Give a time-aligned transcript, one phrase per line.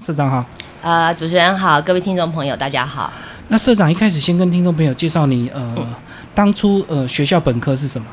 [0.00, 0.44] 社长好，
[0.82, 3.08] 呃，主持人好，各位听众朋友，大家好。
[3.46, 5.76] 那社长一开始先跟听众朋友介绍你，呃，
[6.34, 8.06] 当初呃学校本科是什么？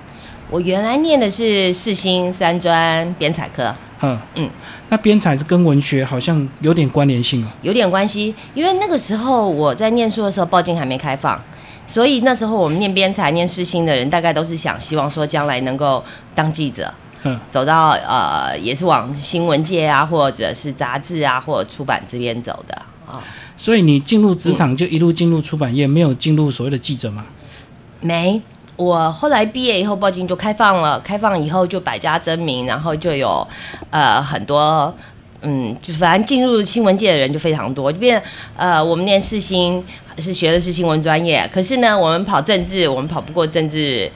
[0.51, 4.47] 我原来念的是世新三专编采科，嗯嗯，
[4.89, 7.47] 那编采是跟文学好像有点关联性哦。
[7.63, 11.41] 有点关系，因为那个时候我在念书的时候，报经还没开放，
[11.87, 16.03] 所以那时候我们念编采、念世新的人，大概都是想希望说将来能够
[16.35, 16.93] 当记者，
[17.23, 23.23] 嗯，走到呃也是往新闻界啊，或者是杂志啊，或者出版这边走的啊。
[23.57, 27.25] 所以你进入职场就一路进入出版业，没有进入所谓的记者吗？
[28.01, 28.41] 没，
[28.75, 33.47] 我后来毕业以后，报警就开放了，开放以后就百家争鸣，然后就有
[33.89, 34.93] 呃很多。
[35.45, 38.23] 嗯，就反正进入新闻界的人就非常多，就变
[38.55, 39.83] 呃，我们念世新
[40.17, 44.09] 是学的是新闻专业，可是呢，我们跑政治，我们跑不过政治，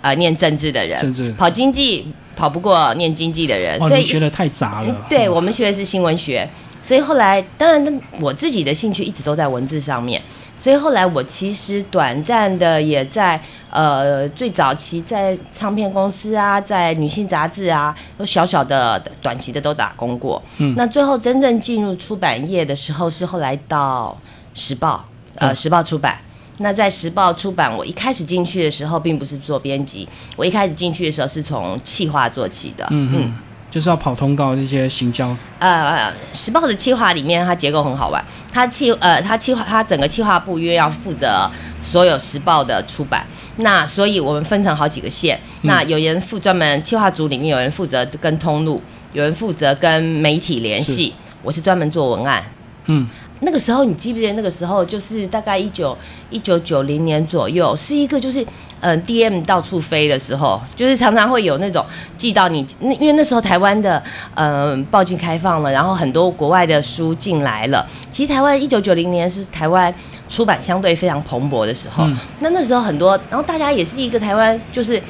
[0.00, 5.06] 呃，念政治的人，政治跑经济跑不过念经济的人，哦，所以学的太杂了。
[5.08, 6.48] 对哦我们学的是新闻学，
[6.82, 10.20] 所以后来当然我自己的兴趣一直都在文字上面，
[10.58, 20.42] 所以后来我其实短暂的也在呃最早期在唱片公司啊，在女性杂志啊，有小小的短期的都打工过。
[20.58, 24.16] 嗯那最后真正进入出版业的时候，是后来到
[24.54, 25.04] 时报，
[25.36, 26.18] 呃，嗯时报出版。
[26.62, 32.86] 那在时报出版，我一开始进去的时候，并不是做编辑，我一开始进去的时候是从企划做起的。
[32.90, 33.34] 嗯嗯，
[33.70, 35.36] 就是要跑通告这些行销。
[35.58, 38.24] 呃，时报的企划里面，它结构很好玩。
[38.52, 41.50] 它企呃，它企划，它整个企划部因为要负责
[41.82, 45.40] 所有时报的出版，那所以我们分成好几个线。
[45.62, 48.80] 那有人负专门企划组里面有人负责跟通路，
[49.12, 51.12] 有人负责跟媒体联系。
[51.42, 52.40] 我是专门做文案。
[52.86, 53.08] 嗯，
[53.42, 54.32] 那个时候你记不记得？
[54.34, 55.96] 那个时候就是大概一九
[56.30, 58.44] 一九九零年左右，是一个就是
[58.80, 61.84] 嗯、DM 到处飞的时候，就是常常会有那种
[62.16, 64.02] 寄到你，那因为那时候台湾的
[64.34, 67.86] 嗯、报禁开放了，然后很多国外的书进来了。
[68.10, 69.92] 其实台湾一九九零年是台湾
[70.28, 75.00] 出版相对非常蓬勃的时候，嗯那那时候很多，然后大家也是一个台湾就是。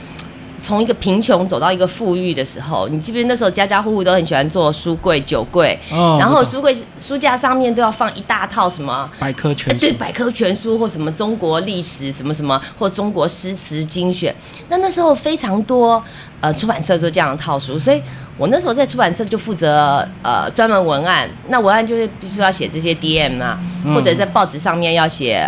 [0.63, 14.35] 从一个贫穷走到一个富裕的时候，你记不记得那时候家家户户都很喜欢做书柜、酒柜，哦，然后书柜书架上面都要放一大套什么，百科全书对，百科全书或什么中国历史什么什么，或中国诗词精选。
[14.69, 16.03] 那那时候非常多
[16.41, 18.01] 呃出版社做这样的套书，所以
[18.39, 21.29] 我那时候在出版社就负责呃专门文案。
[21.49, 25.45] 那文案就是必须要写这些 DM 啊，嗯或者在报纸上面要写。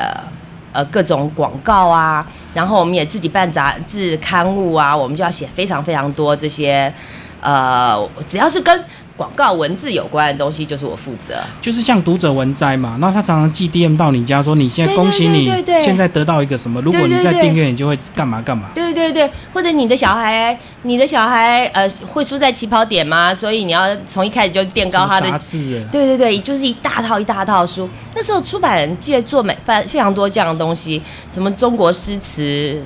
[0.77, 6.93] 呃，各种广告啊，然后我们也自己办杂志刊物啊，我们就要写非常非常多这些，
[7.41, 8.85] 呃，只要是跟
[9.17, 11.41] 广告文字有关的东西，就是我负责。
[11.61, 15.45] 就是像读者文摘嘛，然后他常常寄 DM 到你家说，你现在恭喜你
[15.83, 18.71] 现在得到一个什么，如果你再订阅，你就会干嘛干嘛。
[18.75, 23.33] 对对对，或者你的小孩，你的小孩呃会输在起跑点吗？
[23.33, 27.89] 所以你要从一开始就垫高他的什么杂志啊，对对对，就是一大套一大套书。
[28.17, 31.01] 那时候出版界做美非非常多这样的东西，
[31.33, 32.83] 什么中国诗词，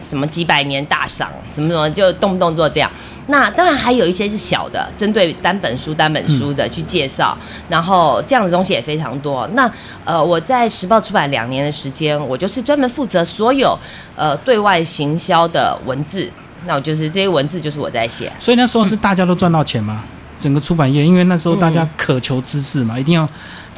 [0.00, 2.88] 什么几百年大赏，什么什么，就动不动做这样。
[3.28, 7.38] 那当然还有一些是小的，针对单本书单本书的去介绍，
[7.68, 9.48] 然后这样的东西也非常多。
[9.52, 9.70] 那
[10.04, 13.78] 呃，我在时报出版两年的时间，我就是专门负责所有
[14.16, 16.28] 呃对外行销的文字。
[16.66, 18.32] 那我就是这些文字就是我在写。
[18.40, 20.02] 所以那时候是大家都赚到钱嘛，
[20.40, 23.28] 整个出版业，因为那时候大嗯家渴求知识嘛，一定要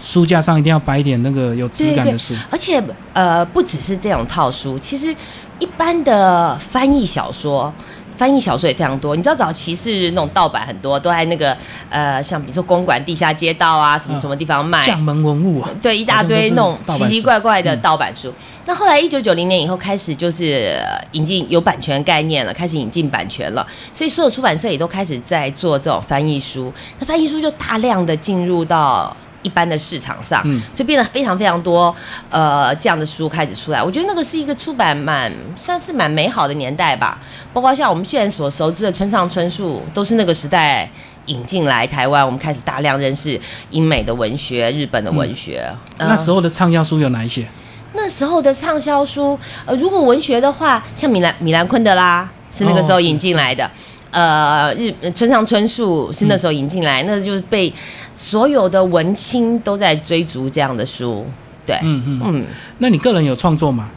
[0.02, 2.34] 书架上一定要摆一点那个有质感的书。
[2.50, 5.14] 而且呃，不只是这种套书，其实
[5.58, 7.70] 一般的翻译小说。
[8.16, 11.56] 翻译小说也非常多，你知道早期是那种盗版很多，都在那个
[11.90, 18.32] 呃，像比如说公馆地下街道啊，什么嗯什么地方卖，将门文物啊，对，一大堆那种奇奇怪怪的嗯盗版书。
[18.66, 26.72] 那后来一九九零年以后开始就是呃引进有版权概念了，开始引进版权了，所以所有出版社也都开始在做这种翻译书。
[26.98, 29.14] 那翻译书就大量的进入到。
[29.44, 31.94] 一般的市场上，嗯所以变得非常非常多，
[32.30, 33.80] 呃，这样的书开始出来。
[33.80, 37.20] 我觉得那个是一个出版蛮算是蛮美好的年代吧。
[37.52, 40.90] 包括像我们现在所熟知的村上春树，都是那个时代
[41.26, 43.40] 引进来台湾，我们开始大量认识
[43.70, 45.72] 英美的文学、日本的文学。
[45.98, 47.46] 呃那时候的畅销书有哪一些？
[47.92, 53.70] 那时候的畅销书，呃，如果文学的话，像米兰米兰昆德拉是那个时候引进来的，
[54.14, 57.72] 呃，日呃村上春树是那时候引进来，那就是被
[58.14, 61.26] 所有的文青都在追逐这样的书。
[61.66, 62.46] 对，嗯嗯，嗯，
[62.78, 63.90] 那你个人有创作吗？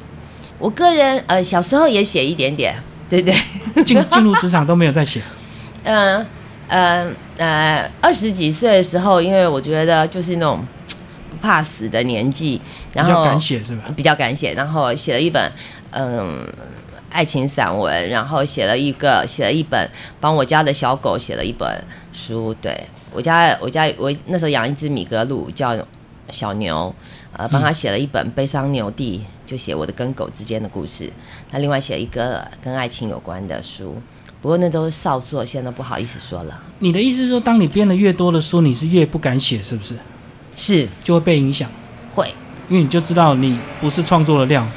[0.57, 2.73] 我个人呃小时候也写一点点，
[3.07, 3.31] 对对，
[3.85, 5.21] 进进入职场都没有在写。
[5.83, 6.25] 嗯
[6.67, 10.59] 呃呃，二十几岁的时候，因为我觉得就是那种
[11.29, 12.59] 不怕死的年纪，
[12.91, 13.83] 然后比较敢写是吧？
[13.95, 15.51] 比较敢写，然后写了一本
[15.91, 16.43] 嗯
[17.09, 19.89] 爱情散文，然后写了一个写了一本
[20.19, 22.77] 帮我家的小狗写了一本书，对，
[23.11, 25.75] 我家我家我那时候养一只米格鲁叫
[26.29, 26.93] 小牛，
[27.31, 31.11] 呃，帮他写了一本《悲伤牛弟》，就写我的跟狗之间的故事。
[31.49, 33.95] 他另外写了一个跟爱情有关的书，
[34.41, 36.61] 不过那都是少作，现在都不好意思说了。
[36.79, 39.95] 你的意思是说，当你编的越多的书，你是越不敢写，是不是？
[40.55, 41.69] 是就会被影响，
[42.13, 42.27] 会，
[42.67, 44.67] 因为你就知道你不是创作的料。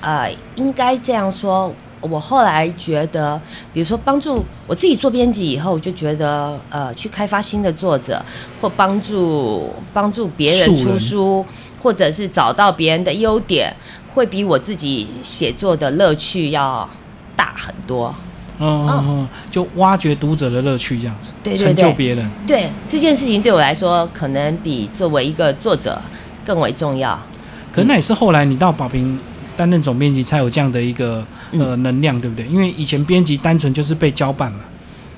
[0.00, 1.72] 对，呃，应该这样说。
[2.02, 3.40] 我后来觉得，
[3.72, 8.22] 比如说帮助我自己做编辑以后，我就觉得呃，去开发新的作者，
[8.60, 11.44] 或帮助帮助别人出书，
[11.82, 13.74] 或者是找到别人的优点，
[14.14, 16.88] 会比我自己写作的乐趣要
[17.34, 18.14] 大很多。
[18.58, 22.30] 嗯嗯嗯，就挖掘读者的乐趣这样子，对成就别人。
[22.46, 26.00] 对这件事情对我来说，可能比作为一个作者
[26.44, 27.18] 更为重要。
[27.72, 29.18] 可那也是后来你到宝平。
[29.56, 32.46] 担任总编辑才有这样的一个呃能量，对不对？
[32.46, 34.60] 因为以前编辑单纯就是被交办嘛。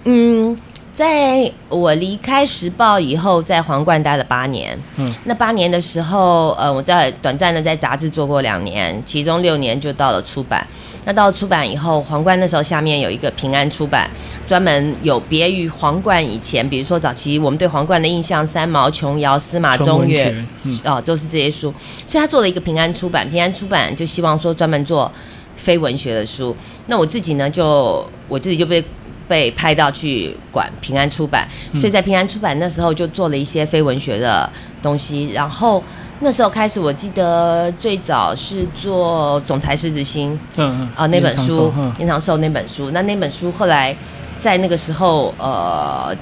[0.05, 0.57] 嗯，
[0.99, 4.77] 在我离开时报以后，在皇冠待了八年。
[4.97, 10.67] 嗯，那八年的时候，呃，我在短暂的在杂志做过两年，其中六年就到了出版。
[11.05, 14.11] 那到出版以后，皇冠那时候下面有一个平安出版，
[14.45, 20.49] 专门有别于皇冠以前，比如说早期我们对皇冠的印象，三毛、琼瑶、司马中原，
[20.83, 21.73] 哦，都是这些书。
[22.07, 25.09] 所以他做了一个平安出版，平安出版就希望说专门做
[25.55, 26.57] 非文学的书。
[26.89, 28.85] 那我自己呢，就我自己就被
[29.29, 34.51] 被派到去管平安出版，所以在平安出版那时候就做了一些非文学的
[34.83, 35.85] 东西，然后。
[36.21, 42.91] 那时候开始，我记得最早是做《总裁狮子心》，嗯嗯，啊那本书，延长寿那本书。
[42.91, 43.97] 那那本书后来
[44.37, 46.13] 在那个时候，呃，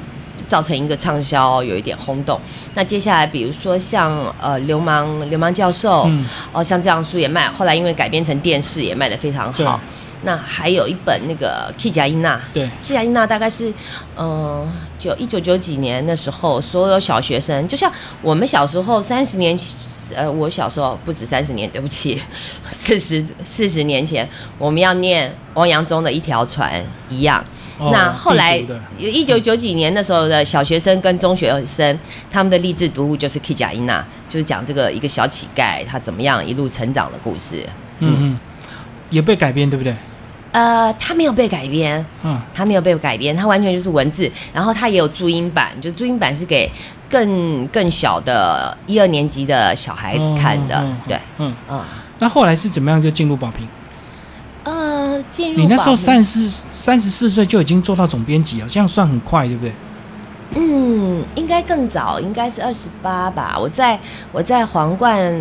[0.47, 2.39] 造成一个畅销，有一点轰动。
[2.75, 6.07] 那接下来，比如说像呃《流氓流氓教授》，
[6.53, 9.81] 哦像这样书也卖，后来因为改编成电视也卖得非常好。
[10.27, 13.73] 那还有一本那个《K 加伊娜》，对，《K 加伊娜》大概是，
[14.19, 14.69] 嗯，
[14.99, 17.91] 九一九九几年的时候，所有小学生，就像
[18.21, 19.57] 我们小时候三十年，
[20.17, 22.21] 呃，我小时候不止三十年，对不起，
[22.73, 24.29] 四十四十年前，
[24.59, 27.45] 我们要念汪洋中的一条船一样。
[27.93, 28.57] 那后来
[28.99, 31.97] 有一九九几年的时候的小学生跟中学生，
[32.29, 34.01] 他们的励志读物就是《K 加伊娜》，
[34.33, 37.65] 就是讲这个一个小乞丐他怎么样一路成长的故事。
[38.01, 38.41] 嗯嗯，
[39.11, 39.95] 也被改编，对不对？
[40.57, 46.73] 呃，它没有被改编，嗯，它没有被改编，它完全就是文字，然后它也有注音版，就注音版是给
[47.11, 51.79] 更更小的一二年级的小孩子看的，对，嗯嗯。
[52.19, 53.69] 那后来是怎么样就进入宝平？
[54.65, 59.73] 呃，进入你那时候三十三十四岁就已经做到总编辑了，这样算很快，对不对？
[60.55, 63.59] 嗯，应该更早，应该是二十八吧。
[63.61, 64.01] 我在
[64.33, 65.39] 我在皇冠。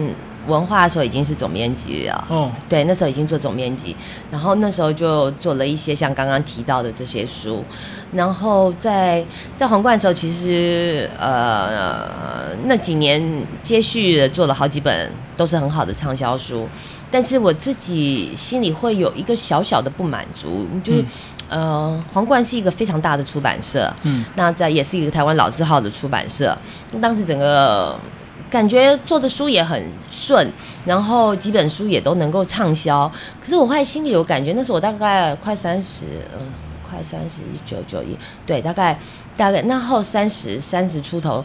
[0.48, 3.96] 文化的时候已经是总编辑了，哦，对，那时候已经做总编辑，
[4.32, 7.64] 然后那时候就做了一些像刚刚提到的这些书，
[8.12, 9.26] 然后在
[9.56, 13.22] 在皇冠的时候，其实呃那几年
[13.64, 16.68] 接续的做了好几本都是很好的畅销书，
[17.10, 21.04] 但是我自己心里会有一个小小的不满足，就是
[21.50, 26.58] 呃皇冠是一个非常大的出版社，嗯，那在也是一个台湾老字号的出版社，
[27.02, 28.00] 当时整个。
[28.56, 30.50] 感觉做的书也很顺，
[30.86, 33.12] 然后几本书也都能够畅销。
[33.42, 36.40] 可是我会心里有感觉，那时候我大概快三十，嗯，
[36.82, 38.98] 快三十一九九一，对，大概
[39.36, 41.44] 大概那后三十三十出头，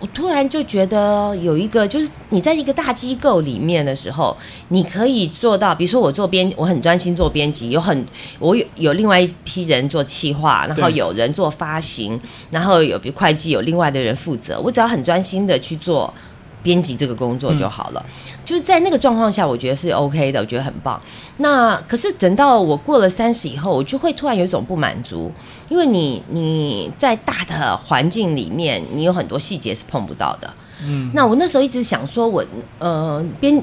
[0.00, 4.36] 我突然就觉得有一个，就是你在一个大机构里面的时候，
[4.68, 8.06] 你可以做到，比如说我做编，我很专心做编辑，有很
[8.38, 16.12] 我有有另外一批人做企划，然后有人做发行，然后有比如会计有另外的人负责，我只要很专心的去做。
[16.62, 18.04] 编辑这个工作就好了，
[18.44, 21.00] 就是在那个状况下，我觉得是 OK 的，我觉得很棒。
[21.38, 25.32] 那可是等到我过了三十以后，我就会突然有一种不满足，
[25.68, 30.52] 因为你你在大的环境里面，你有很多细节是碰不到的。
[30.84, 32.44] 嗯，那我那时候一直想说，我
[32.78, 33.62] 呃编，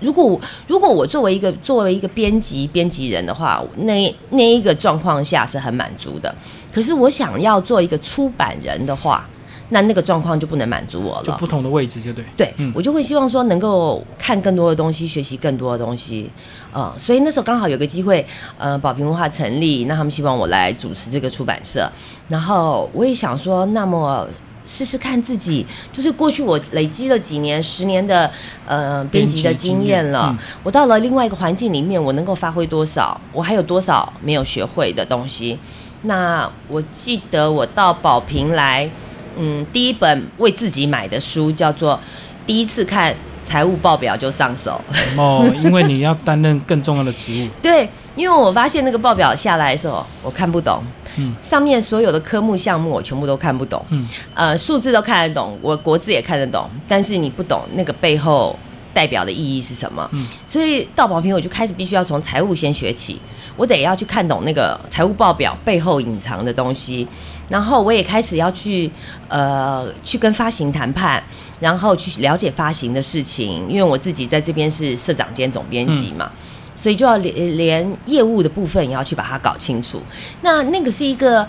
[0.00, 6.34] 如果如果我作为一个作为一个编辑编辑人的话，那那一个状况下是很满足的。
[6.72, 9.26] 可是我想要做一个出版人的话。
[9.72, 12.22] 那那个状况就不能满足我了，就不同的位置就对。
[12.36, 16.30] 对，我就会希望说能够看更多的东西，学习更多的东西，
[16.72, 18.24] 呃，所以那时候刚好有个机会，
[18.58, 21.90] 呃，宝平文化成立，那他们希望我来主持这个出版社，
[22.28, 24.28] 然后我也想说，那么
[24.66, 28.30] 试试看自己，就是过去我累积了几年、十年的
[28.66, 33.18] 呃编辑的经验了，我到了另外一个环境里面，我能够发挥多少？
[33.32, 35.58] 我还有多少没有学会的东西？
[36.02, 38.90] 那我记得我到宝平来。
[39.38, 41.94] 嗯，第一本为自己买的书叫做
[42.46, 44.80] 《第一次看财务报表就上手》
[45.20, 47.48] 哦，因为你要担任更重要的职务。
[47.62, 50.82] 对，因为我发现那个报表下来的时候，我看不懂，
[51.16, 51.34] 嗯。
[51.42, 54.06] 上面所有的科目项目我全部都看不懂，嗯。
[54.34, 58.56] 呃，数字都看得懂，我国字也看得懂，但是你不懂那个背后
[58.94, 60.08] 代表的意义是什么。
[60.12, 60.26] 嗯。
[60.46, 63.20] 所以到宝平我就开始必须要从财务先学起，
[63.56, 67.06] 我得要去看懂那个财务报表背后隐藏的东西，
[67.52, 68.90] 然后我也开始要去
[69.28, 71.22] 呃去跟发行谈判，
[71.60, 76.30] 然后去了解发行的事情，因为我自己在这边是社长兼总编辑嘛。
[76.74, 80.00] 所以就要连连业务的部分也要去把它搞清楚。
[80.40, 81.46] 那那个是一个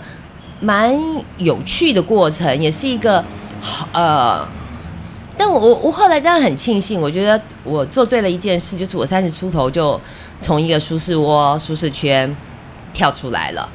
[0.60, 0.94] 蛮
[1.38, 3.24] 有趣的过程，也是一个
[3.60, 4.46] 好呃。
[5.36, 9.98] 但我我我后来当然很庆幸，我觉得我做对了一件事，就是我三十出头就
[10.40, 12.36] 从一个舒适窝、舒适圈
[12.92, 13.68] 跳出来了。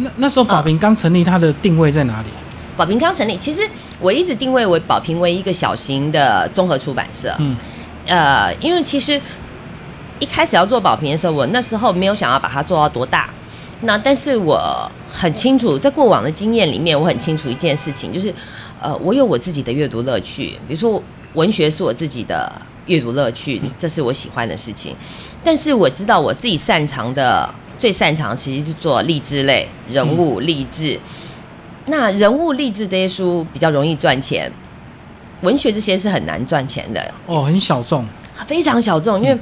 [0.00, 2.28] 那那时候宝平刚成立，它的定位在哪里？
[2.76, 3.62] 宝平刚成立，其实
[4.00, 7.34] 我一直定位为宝平为一个小型的综合出版社。
[7.38, 7.56] 嗯
[8.06, 9.20] 呃，因为其实
[10.18, 13.28] 一开始要做宝瓶的时候，我那时候没有想要把它做到多大。
[13.82, 18.32] 那但是我很清楚，在过往的经验里面，我很清楚一件事情，就是
[18.80, 21.02] 呃，我有我自己的阅读乐趣，比如说
[21.34, 22.50] 文学是我自己的
[22.86, 24.96] 阅读乐趣，这是我喜欢的事情。
[25.44, 27.48] 但是我知道我自己擅长的，
[27.80, 31.00] 最擅长其实是做励志类、人物励志。
[31.86, 34.52] 那人物励志这些书比较容易赚钱，
[35.40, 37.12] 文学这些是很难赚钱的。
[37.26, 38.04] 哦，很小众。
[38.46, 39.36] 非常小众，因为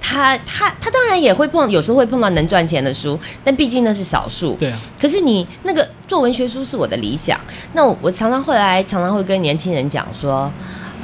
[0.00, 4.54] 他他他当然也会碰，有时候会碰到能赚钱的书，但毕竟那是少数。
[4.56, 7.38] 对啊，可是你那个做文学书是我的理想，
[7.74, 10.50] 那我我常常后来常常会跟年轻人讲说，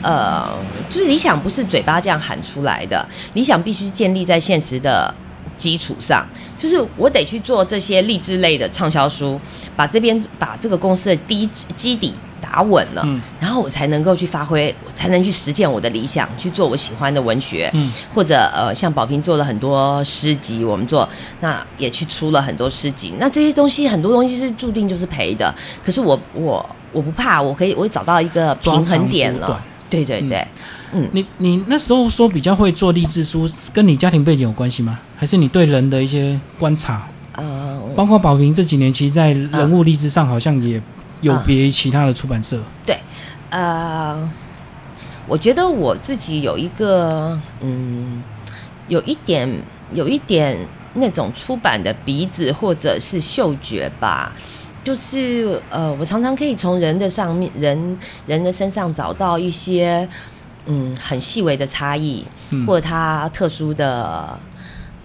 [0.03, 0.49] 呃，
[0.91, 5.15] 就是理想不是嘴巴这样喊出来的，理想必须建立在现实的
[5.59, 6.27] 基础上，
[6.59, 9.39] 就是我得去做这些励志类的畅销书，
[9.77, 11.47] 把这边把这个公司的低
[11.77, 13.21] 基底打稳了，嗯。
[13.41, 17.93] 然后我才能够去发挥，我才能去实践我的理想，去做我喜欢的文学，嗯。
[18.15, 21.07] 或者呃，像宝平做了很多诗集，我们做
[21.41, 25.53] 那也去出了很多诗集，那这些东西很多东西是注定就是赔的，
[25.85, 29.63] 可是我我我不怕，我可以我会找到一个平衡点了。
[29.91, 30.49] 对对对，嗯
[31.13, 34.99] 你你那时候说比较会做励志书，跟你家庭背景有关系吗？
[35.17, 37.09] 还是你对人的一些观察？
[37.33, 40.81] 呃，包括宝平这几年，其实在人物励志上好像也
[41.21, 42.61] 有别于其他的出版社。
[42.85, 42.99] 对
[43.51, 44.29] 呃，
[45.27, 48.23] 我觉得我自己有一个，嗯，
[48.89, 49.49] 有一点，
[49.93, 50.59] 有一点
[50.95, 54.33] 那种出版的鼻子或者是嗅觉吧，
[54.83, 60.09] 就是呃，我常常可以从人的上面，人人的身上找到一些，
[60.69, 64.39] 嗯，很细微的差异，嗯或者它特殊的。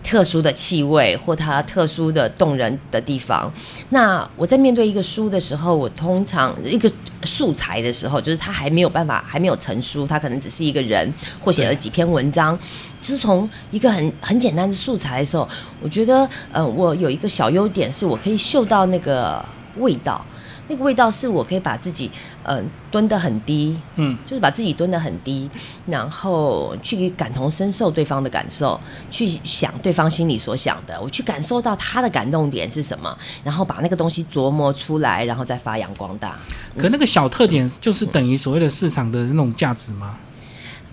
[0.06, 3.50] 特殊的气味或它特殊的动人的地方。
[3.88, 6.92] 那我在面对一个书的时候，我通常一个
[7.24, 12.60] 素材的时候，就是它还没有办法，还没有成书，它可能只是一个人或写了几篇文章，
[13.02, 15.48] 就是从一个很很简单的素材的时候，
[15.82, 19.44] 我觉得，呃，我有一个小优点是我可以嗅到那个
[19.78, 20.24] 味道。
[20.68, 22.10] 那个味道是我可以把自己，
[22.44, 25.50] 嗯、蹲得很低，嗯，就是把自己蹲得很低，
[25.86, 28.80] 然后去感同身受对方的感受，
[29.12, 36.36] 去想对方心里所想的，我去感受到他的感动点是什么，然后把那个东西琢磨出来，然后再发扬光大。
[36.78, 40.18] 可那个小特点就是等于所谓的市场的那种价值吗？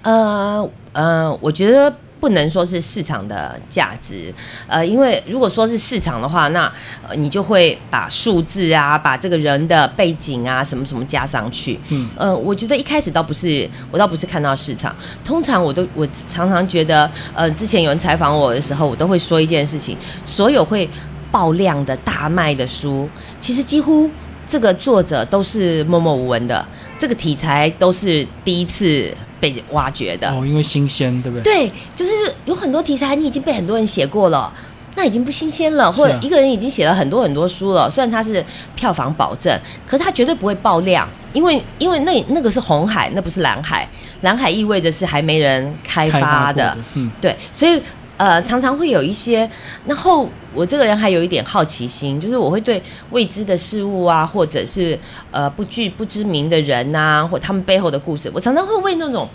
[0.03, 4.33] 呃呃，我觉得不能说是市场的价值，
[4.69, 6.71] 呃，因为如果说是市场的话，那、
[7.09, 11.81] 呃、你就会把数字啊，把这个人的背景啊，什么什么加上去。
[11.89, 19.97] 嗯，呃，我觉得一开始倒不是，我倒不是看到市场，通常我都我常常觉得，呃，之前有人采访我的时候，我都会说一件事情，
[20.27, 20.87] 所有会
[21.33, 23.09] 爆量的大卖的书，
[23.41, 24.11] 其实几乎
[24.47, 26.63] 这个作者都是默默无闻的，
[26.99, 29.11] 这个题材都是第一次
[29.41, 30.31] 被挖掘的。
[30.31, 31.43] 哦，因为新鲜，对不对？
[31.43, 32.13] 对，就是
[32.45, 34.53] 有很多题材你已经被很多人写过了。
[34.97, 37.89] 那已经不新鲜了，或者一个人已经写了很多很多书了。
[37.89, 38.45] 虽然他是
[38.75, 39.57] 票房保证，
[39.87, 43.89] 可是他绝对不会爆量，因为因为那那个是红海，那不是蓝海。
[44.23, 47.81] 蓝海意味着是还没人开开发的发的，，嗯，对，所以
[48.21, 49.51] 呃，常常会有一些。
[49.87, 54.99] 然后我这个人还有一点好奇心，就是我会对未知的事物啊，或者是
[55.31, 59.27] 呃不具不知名的人呐、或他们背后的故事，我常常会为那种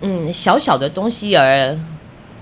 [0.00, 1.78] 嗯小小的东西而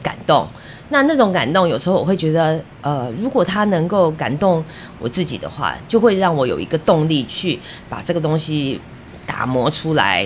[0.01, 0.47] 感动。
[0.91, 4.65] 那那种感动，有时候我会觉得，呃，如果他能够感动
[5.01, 8.81] 我自己的话，就会让我有一个动力去把这个东西
[9.27, 10.25] 打磨出来。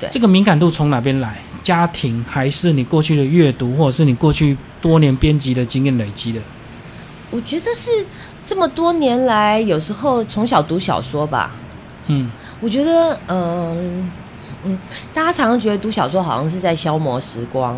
[0.00, 1.38] 对这个敏感度从哪边来？
[1.64, 6.38] 家庭还是你过去的阅读，或者是你过去多年编辑的经验累积的？
[7.30, 7.90] 我觉得是
[8.44, 11.52] 这么多年来，有时候从小读小说吧，
[12.08, 12.30] 嗯，
[12.60, 14.10] 我觉得，嗯
[14.64, 14.78] 嗯，
[15.14, 17.74] 大家常常觉得读小说好像是在消磨时光，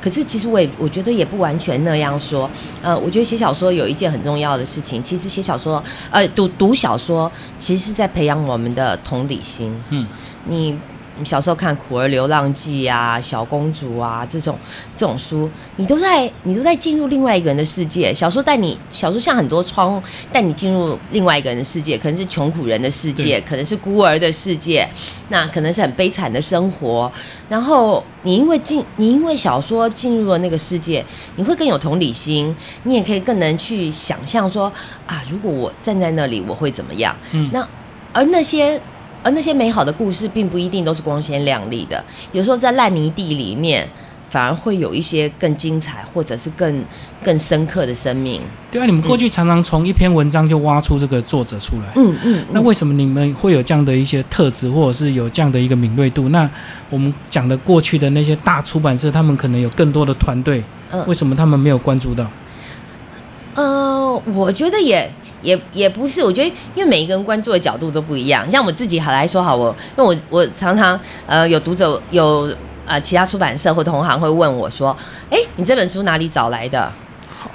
[0.00, 2.50] 可是其实我也我觉得也不完全那样说。
[2.80, 9.78] 呃，我觉得写小说有一件很重要的事情，其实写小说，呃，读读小说，其实是在培养我们的同理心。
[9.90, 10.06] 嗯，
[10.46, 10.78] 你。
[11.24, 14.56] 小时候看《苦儿流浪记》啊，《小公主》啊，这种
[14.96, 18.12] 这种书，你都在你都在进入另外一个人的世界。
[18.12, 24.88] 小说带你，小说像很多窗带你进入另外一个人的世界，可能是穷苦人的世界，可能是孤儿的世界，
[25.28, 27.10] 那可能是很悲惨的生活。
[27.48, 31.04] 然后你因为进，你因为小说进入了那个世界，
[31.36, 34.72] 你会更有同理心，你也可以更能去想象说
[35.06, 37.14] 啊，如果我站在那里，我会怎么样？
[37.32, 37.68] 嗯，那
[38.12, 38.80] 而那些。
[39.22, 42.02] 而那些美好的故事，并不一定都是光鲜亮丽的。
[42.32, 43.86] 有时候在烂泥地里面，
[44.28, 46.84] 反而会有一些更精彩，或者是更
[47.22, 48.40] 更深刻的生命。
[48.70, 51.92] 对啊，你们过去常常从一篇文章就挖出这个作者出来。
[51.96, 52.44] 嗯嗯。
[52.52, 56.28] 那为什么你们会有这样的一些特质，或者是有这样的一个敏锐度？
[56.28, 56.48] 那
[56.88, 60.62] 我们讲的过去的那些大出版社，他们可能有更多的团队，
[61.06, 62.24] 为什么他们没有关注到？
[63.54, 65.10] 呃，我觉得也。
[65.42, 68.50] 也也不是，我觉得因为每一个人关注的角度都不一样。
[68.50, 72.52] 像我自己好来说好，我因为我我常常呃有读者有
[72.86, 74.96] 呃其他出版社或同行会问我说，
[75.30, 76.90] 哎，你这本书哪里找来的？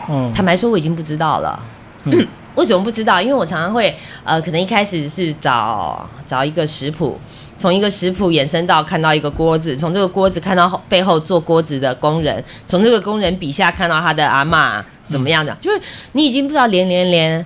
[0.10, 1.60] 嗯，坦白说我已经不知道了。
[2.56, 3.22] 为什么不知道？
[3.22, 7.20] 因为我常常会呃可能一开始是找找一个食谱，
[7.58, 15.82] 从一个食谱延伸到看到一个锅子，从这个锅子看到背后做锅子的工人，从这个工人笔下看到他的阿妈怎么样的，就是
[16.14, 17.46] 你已经不知道连连连。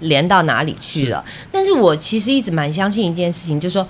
[0.00, 1.24] 连到哪里去了？
[1.50, 3.86] 但是我其实一直蛮相信一件事情，就是说，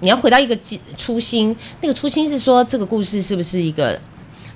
[0.00, 0.58] 你要回到一个
[0.96, 1.54] 初心。
[1.80, 3.98] 那个初心是说，这个故事是不是一个？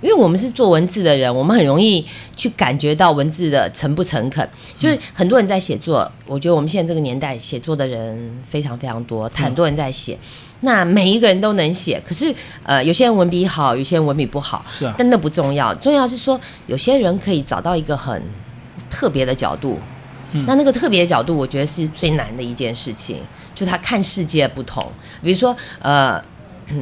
[0.00, 2.05] 因为我们是做文字的人，我们很容易
[2.37, 4.49] 去感觉到文字的诚不诚恳。
[4.76, 10.19] 就是很多人在写作，我觉得我们现在这个年代写作的人非常非常多，很多人在写。
[10.62, 14.64] 那每一个人都能写，可是呃，有些人文笔好，有些人文笔不好。
[14.69, 18.21] 是啊，但那不重要，重要是说，有些人可以找到一个很
[18.91, 19.79] 特别的角度。
[20.47, 23.19] 那那个特别角度，我觉得是最难的一件事情，
[23.55, 24.85] 就他看世界不同。
[25.23, 26.23] 比如说，呃，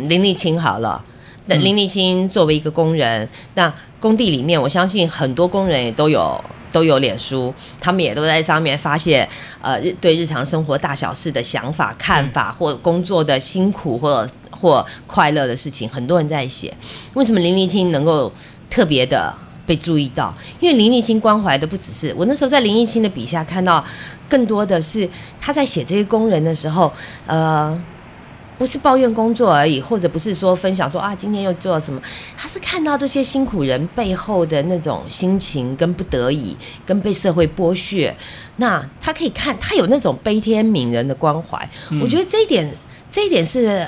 [0.07, 1.03] 林立清好了，
[1.47, 9.29] 那林立清作为一个工人，那工地里面，我相信很多工人也都有都有脸书，他们也都在上面发泄，
[9.61, 16.73] 呃，日对日常生活大小事的想法、看法，或工作的辛苦或或快乐的事情，很多人在写。
[17.15, 18.33] 为什么林立清能够
[18.71, 19.35] 特别的？
[19.71, 23.85] 被注意到，因为林立清关怀的不只是我那时候在林立清的笔下看到，
[24.29, 25.09] 更多的是
[25.41, 26.93] 他在写这些工人的时候，
[27.25, 27.81] 呃，
[28.59, 32.03] 不是抱怨工作而已，或者不是说分享说啊今天又做了什么，
[32.37, 38.13] 他是看到这些辛苦人背后的那种心情跟不得已，跟被社会剥削，
[38.57, 41.71] 那他可以看他有那种悲天悯人的关怀，
[42.03, 42.69] 我觉得这一点，
[43.09, 43.87] 这一点是。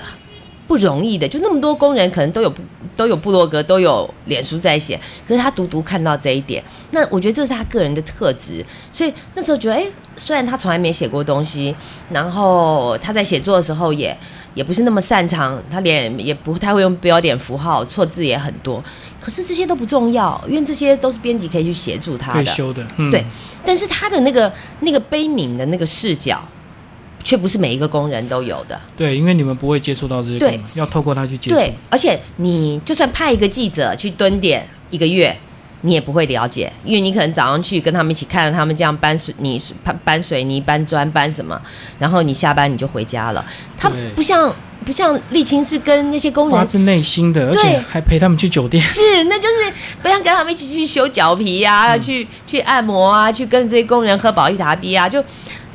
[0.67, 2.53] 不容易的，就那么多工人，可能都有
[2.97, 11.75] 都有部落格，都有脸书在写，可是他独独看到这一点，那我觉得这是他个人的特质，所以那时候觉得，哎，虽然他从来没写过东西，
[12.11, 14.17] 然后他在写作的时候也
[14.55, 18.83] 也不是那么擅长，他连也不太会用标点符号，错字也很多，
[19.21, 23.25] 可是这些都不重要，因为这些都是编辑可以去协助他的，修的，对，
[23.65, 26.43] 但是他的那个那个悲悯的那个视角。
[27.25, 28.81] 却不是每一个工人都有的。
[28.97, 31.57] 对，因为你们不会接触到这些工人，要透过他去接触。
[31.57, 35.37] 对，而且你就算派一个记者去蹲点一个月，
[35.83, 41.61] 你也不会了解，因为你可能早上去跟他们一起看着他们这样搬水泥、搬搬水泥、搬砖、搬什么，
[41.99, 43.45] 然后你下班你就回家了。
[43.79, 44.55] 他不像
[44.85, 48.83] 不像沥青是跟那些工人发自内心的，而且还陪他们去酒店。
[48.83, 55.23] 是，那就是不像跟他们一起去修脚皮呀，去去按摩啊，去跟这些工人喝保益达 B 啊，就。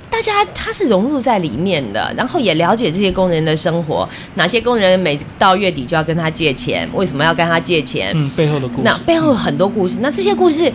[0.10, 4.08] 大家他是融入在里面的，然后也了解这些工人的生活。
[4.36, 6.90] 哪些工人每到月底就要跟他借钱？
[6.94, 8.12] 为什么要跟他借钱？
[8.16, 8.82] 嗯，背后的故事。
[8.84, 9.98] 那背后有很多故事。
[10.02, 10.72] 那这些故事，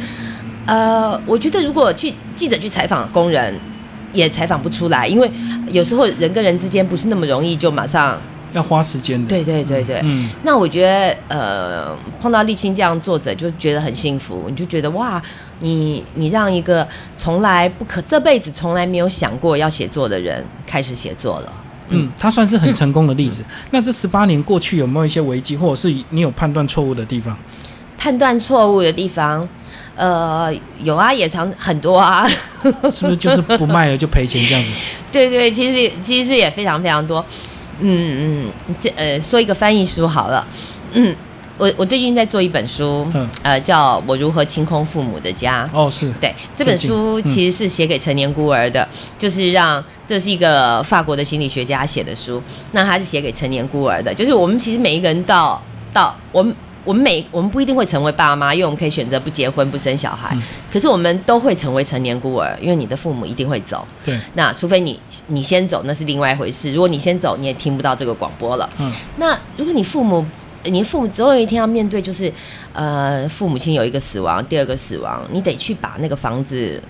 [0.66, 3.58] 呃，我觉得如果去记者去采访工人，
[4.12, 5.30] 也采访不出来，因为
[5.68, 8.20] 有时候人跟人之间不是那么容易就马上。
[8.52, 14.44] 要花时间的，对对对对，嗯，那我觉得，呃，碰到沥青这样作者，就觉得很幸福。
[14.48, 15.20] 你就觉得哇，
[15.60, 16.86] 你你让一个
[17.16, 21.52] 从来不可这辈子从来没有想过要写作的人开始写作了，
[21.88, 23.42] 嗯，他算是很成功的例子。
[23.70, 27.36] 那这十八年过去，有没有一些危机，或者是你有判断错误的地方？
[27.96, 29.48] 判断错误的地方，
[29.94, 32.28] 呃，有啊，也常很多啊，
[32.92, 34.70] 是不是就是不卖了就赔钱这样子？
[35.12, 37.24] 对对，其实其实也非常非常多。
[37.82, 40.46] 嗯嗯，这呃说一个翻译书好了，
[40.92, 41.14] 嗯，
[41.58, 45.68] 我我最近在做一本书，嗯，呃，叫我如何清空父母的家。
[45.72, 46.10] 哦，是。
[46.20, 52.42] 对，这本书其实是写给成年孤儿的，就是让这是一个法国的心理学家写的书，
[52.72, 55.60] 那他是写给成年孤儿的，就是我们其实每一个人到
[55.92, 60.36] 到我们我们每我们不一定会成为爸妈，因为我们可以选择不结婚不生小孩。
[60.70, 63.86] 可是我们都会成为成年孤儿，因为你的父母一定会走。
[64.04, 64.18] 对。
[64.34, 66.72] 那除非你你先走，那是另外一回事。
[66.72, 68.68] 如果你先走，你也听不到这个广播了。
[68.78, 68.92] 嗯。
[69.16, 70.24] 那如果你父母，
[70.64, 72.32] 你父母总有一天要面对，就是
[72.72, 76.82] 呃，父母亲有一个死亡，第二个死亡，你得去把那个房子。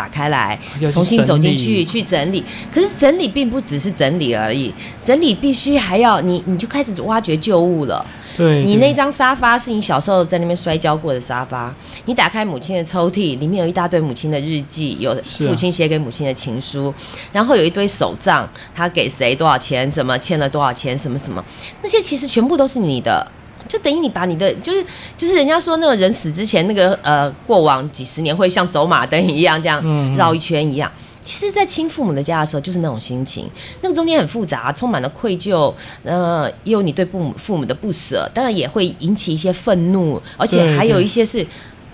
[0.00, 0.58] 打开来，
[0.90, 2.42] 重新走进去去整理。
[2.72, 4.72] 可是整理并不只是整理而已，
[5.04, 8.02] 整理必须还要你，你就开始挖掘旧物了。
[8.34, 11.74] 对，你那张沙发是你小时候在那边摔跤过的沙发。
[12.06, 16.94] 你打开母亲的抽屉，里面有一大堆母亲的日记，有父亲写给母亲的情书，
[17.30, 21.44] 然后有一堆手账，他给谁多少钱，什么欠了多少钱，什么什么，
[21.82, 23.30] 那些其实全部都是你的。
[23.68, 24.84] 就等于你把你的就是
[25.16, 30.90] 就是人家说那个人死之前那个呃过往几十年会像走马灯一样这样绕一圈一样，
[31.22, 33.48] 其实，在亲父母的家的时候就是那种心情，
[33.82, 41.46] 那个中间很复杂，充满了愧疚，呃，也有你对父母父母的不舍，当然也会引起一些愤怒，而且还有一些是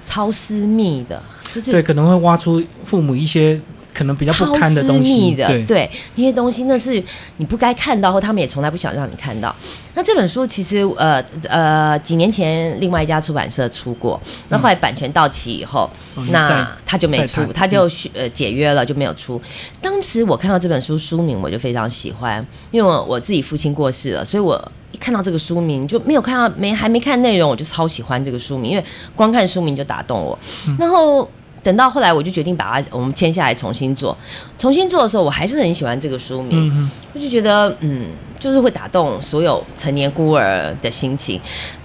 [0.05, 3.61] 超私密的，就是对可能会挖出父母一些。
[3.97, 5.35] 可能比较不堪的东西，
[5.67, 7.03] 对那些东西，那是
[7.39, 9.55] 你不该看到，或他们也从来不想让你看到。
[9.95, 15.89] 那这本书其实，呃呃，几年前另外一家出版社出过，那后来版权到期以后，
[16.29, 19.41] 那他就没出，他就呃解约了，就没有出。
[19.81, 30.39] 当时我看到这本书书名，我就非常喜欢，因为我我自己父亲过世了，所以我一看到这个书名就没有看到没还没看内容，我就超喜欢这个书名，因为光看书名就打动我，
[30.79, 31.27] 然后。
[31.66, 34.16] 等到后来，我就决定把它我们签下来重新做。
[34.57, 38.07] 重新做的时候，我还是很喜欢这个书名，我就觉得嗯，
[38.38, 41.40] 就是会打动所有成年孤儿的心情。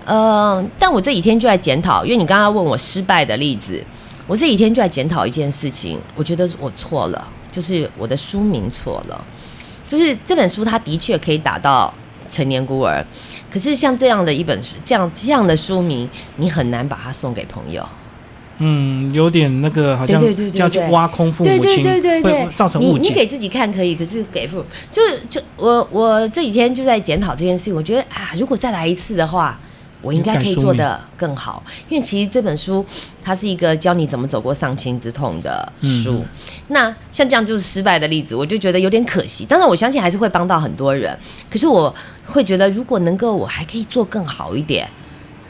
[0.06, 3.84] 呃，但我这几天就在检讨，因为你刚刚问我失败的例子，
[4.28, 6.00] 我这几天就在检讨一件事情。
[6.16, 9.26] 我觉得我错了，就是我的书名错了。
[9.90, 11.92] 就是这本书，它的确可以打到
[12.30, 13.04] 成年孤儿，
[13.50, 17.84] 可是像这样的一本书，这样这样的书名，你很难把它送给朋友。
[18.64, 20.22] 嗯，有点那个，好像
[20.54, 23.02] 要去挖空父母亲，对对对造成误解。
[23.02, 27.74] 你你给自己看可以，可是给父，就是就我我这几天就在检讨这件事情。
[27.74, 29.60] 我觉得啊，如果再来一次的话，
[30.00, 31.64] 我应该可以做的更好。
[31.90, 32.86] 因为其实这本书
[33.24, 36.24] 它是一个教你怎么走过丧亲之痛的书。
[36.68, 39.44] 那像这样就是失败的例子，我就觉得有点可惜。
[39.44, 41.18] 当然，我相信还是会帮到很多人。
[41.50, 41.92] 可是我
[42.28, 44.88] 会觉得，如果能够我还可以做更好一点。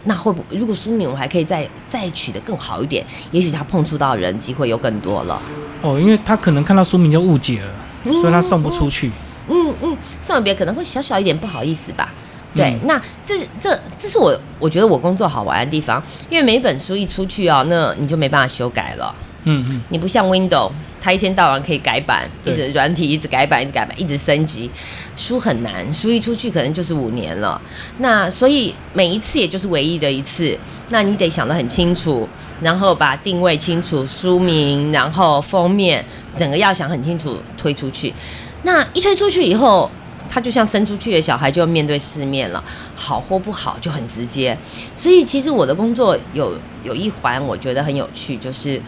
[0.03, 0.43] 那会不？
[0.49, 5.41] 如果书名我还可以再再取得更好一点，也许他碰触到人机会又更多了。
[5.81, 9.11] 哦，因为他可能看到书名就误解了，所以他送不出去。
[9.47, 12.11] 嗯嗯，送给别人可能会小小一点不好意思吧。
[12.53, 19.13] 对，那这这这是我我觉得我工作好玩的地方，因为每本书一出去哦，那你就没办法修改了。
[19.43, 20.71] 嗯嗯，你不像 Windows，
[21.03, 24.69] 它一天到晚可以改版，一直软体一直改版，一直改版，一直升级。
[25.17, 27.59] 书很难，书一出去可能就是五年了。
[27.97, 30.55] 那所以每一次也就是唯一的一次，
[30.89, 32.29] 那你得想得很清楚，
[32.61, 36.05] 然后把定位清楚，书名，然后封面，
[36.37, 38.13] 整个要想很清楚推出去。
[38.61, 39.89] 那一推出去以后，
[40.29, 42.63] 他就像生出去的小孩，就要面对世面了，
[42.95, 44.55] 好或不好就很直接。
[44.95, 48.79] 所以其实我的工作有有一环我觉得很有趣，就是。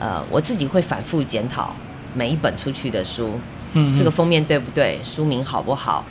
[0.00, 1.76] 呃，我自己会反复检讨
[2.14, 3.38] 每一本出去的书，
[3.74, 4.98] 嗯，这个封面对不对？
[5.04, 6.02] 书名好不好？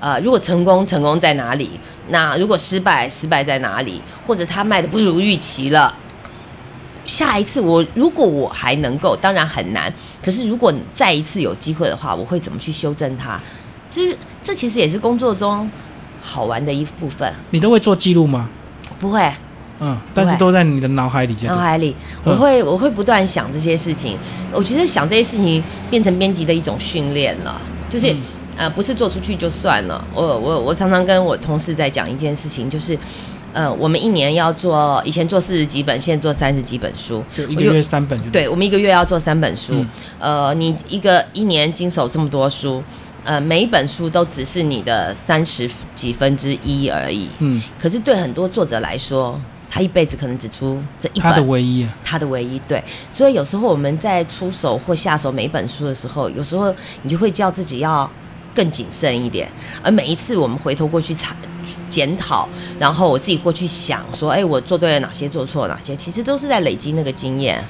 [0.00, 1.78] 呃，如果成功，成功在哪里？
[2.08, 4.00] 那如果失败，失败在哪里？
[4.26, 5.94] 或者他卖的不如预期了，
[7.04, 9.92] 下一次我如果我还能够，当然很难。
[10.24, 13.38] 可是如果再一次有机会的话，我会怎么去修正它？
[13.90, 15.70] 其实这其实也是工作中
[16.22, 17.30] 好玩的一部分。
[17.50, 18.48] 你都会做记录吗？
[18.98, 19.30] 不会。
[19.80, 21.36] 嗯，但是都在你的脑海里。
[21.44, 24.18] 脑海里，我会我会不断想这些事情。
[24.52, 28.12] 我觉得想这些事情变成编辑的一种训练了，就是
[28.56, 30.04] 呃，不是做出去就算了。
[30.12, 32.98] 我我我常常跟我同事在讲一件事情，就是
[33.52, 38.18] 呃，我们一年要做，以前做四十几本，现在做三十几本书，就一个月三本。
[38.32, 39.86] 对，我们一个月要做三本书。
[40.18, 42.82] 呃，你一个一年经手这么多书，
[43.22, 47.28] 呃，每一本书都只是你的三十几分之一而已。
[47.38, 49.40] 嗯，可是对很多作者来说。
[49.70, 52.58] 他一辈子可能只出这一本，他的唯一，他的唯一。
[52.66, 58.10] 对，所以有时候我们在出手或下手每一本书的时候，有时候你就会叫自己要
[58.54, 59.48] 更谨慎一点。
[59.82, 61.36] 而每一次我们回头过去查
[61.88, 67.62] 检讨，然后我自己过去想说，哎，我做对了哪些，做错了哪些，其实都是在累积那个经验。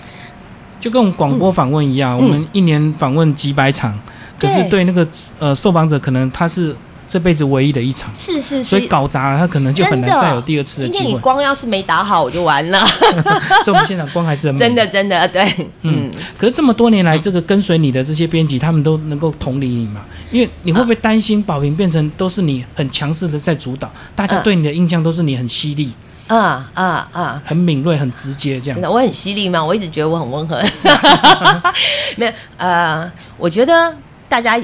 [0.81, 4.01] 就跟我们广播访问一样，我们一年访问几百场，
[4.39, 5.07] 可是对那个
[5.41, 6.75] 呃受访者，可能他是。
[7.09, 10.99] 这辈子唯一的一场，是是是，所以搞砸了，他可能就很难再有第二次的机会。
[10.99, 12.87] 今天你光要是没打好，我就完了。
[13.65, 15.43] 所以我们现场光还是很 真的真的对，
[15.83, 16.11] 嗯。
[16.37, 20.05] 可是这么多年来，这个跟随你的这些编辑，他们都能够同理你嘛？
[20.31, 25.91] 因为你会不会担心宝平变成都是你很强势的在主导，大家对你的印象都是你很犀利？
[26.27, 28.75] 啊啊啊，很敏锐，很直接，这样。
[28.75, 29.65] 真的，我很犀利吗？
[29.65, 30.63] 我一直觉得我很温和。
[32.17, 33.97] 没有，呃，我觉得
[34.29, 34.61] 大家，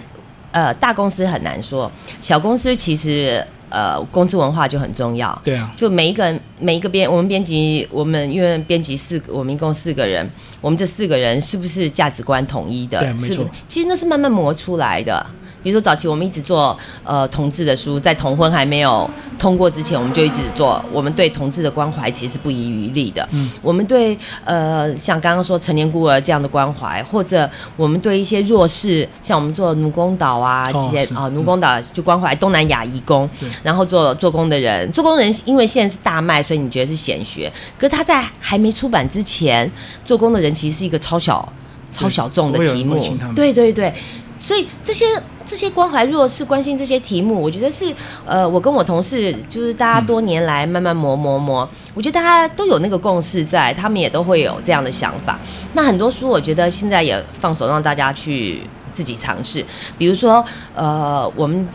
[0.54, 1.90] 呃，大公司很难说，
[2.22, 3.44] 小公司其实。
[3.70, 5.36] 呃，公司文化就很重要。
[5.42, 13.00] 对啊，就每一个人，每一个编，我们编辑，我们因为编辑四，我们一共四个人，我们这四个人是不是价值观统一的？
[13.00, 13.44] 对，没错。
[13.66, 15.26] 其实那是慢慢磨出来的。
[15.64, 20.84] 比如说早期我们一直做呃同志的书，在同婚还没有通过之前，我们就一直做。
[20.92, 23.26] 我们对同志的关怀其实是不遗余力的。
[23.32, 33.26] 嗯，我们对呃像刚刚说成年孤儿这样的关怀，或者我们对一些弱势，像我们做奴工岛啊这些啊奴工岛就关怀东南亚移工，
[33.62, 37.50] 然后做做工的人，做工人因为现在是大卖，所以你觉得是显学。
[37.78, 39.70] 可是他在还没出版之前，
[40.04, 41.50] 做工的人其实是一个超小
[41.90, 43.16] 超小众的题目。
[43.34, 43.90] 对对对，
[44.38, 45.06] 所以这些。
[45.46, 55.38] 这些关怀弱势、关心这些题目，我觉得是呃，我跟我同事就是大家多年来慢慢磨磨磨，我觉得大家都有那个共识在，他们也都会有这样的想法。
[55.74, 59.64] 那很多书，我觉得现在也放手让大家去自己尝试，
[59.98, 61.66] 比如说呃，我们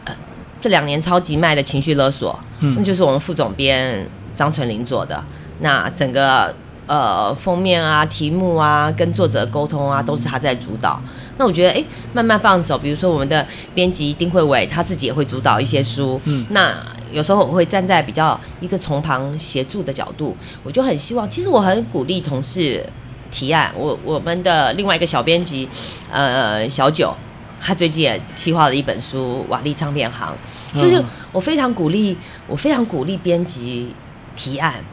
[0.60, 5.24] 这两年超级卖的情绪勒索，嗯，那就是我们副总编张纯林做的，
[5.60, 6.54] 那整个
[6.88, 11.00] 呃封面啊、题目啊、跟作者沟通啊，都是他在主导。
[11.40, 12.78] 那我觉得，哎，慢慢放手。
[12.78, 16.20] 比如说，我们的编辑丁慧伟，他自己也会主导一些书。
[16.26, 21.28] 嗯，那有时候我会站在比较一个从旁协助的角度，我就很希望。
[21.30, 22.86] 其实我很鼓励同事
[23.32, 23.72] 提案。
[23.74, 25.68] 我我们的另外一个小编辑，
[26.12, 27.16] 呃，小九，
[27.62, 30.36] 他最近也企划了一本书《瓦力唱片行》，
[30.82, 33.96] 就是我非常鼓励，我非常鼓励编辑
[34.36, 34.84] 提案。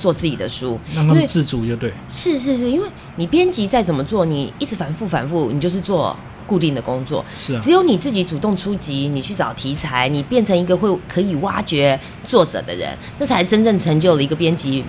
[0.00, 1.92] 做自己的书，让他们自主就对。
[2.08, 7.22] 是是是，因为你编辑再怎么做，你一直反复反复，你就是做固定的工作。
[7.36, 14.82] 是啊，只有你自己主动出击，你去找题材，你变成一个会可以挖掘作者的人，那才真正成就了一个编辑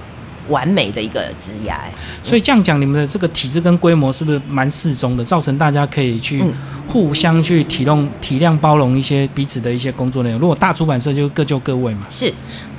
[0.51, 1.73] 完美的一个职业。
[2.21, 6.43] 所以这样讲，你们的这个体制跟规模是不是蛮适中的，造成大家可以去。
[6.87, 10.37] 互相去体谅、体谅、包容一些彼此的一些工作内容。
[10.37, 12.05] 如果大出版社就各就各位嘛。
[12.09, 12.29] 是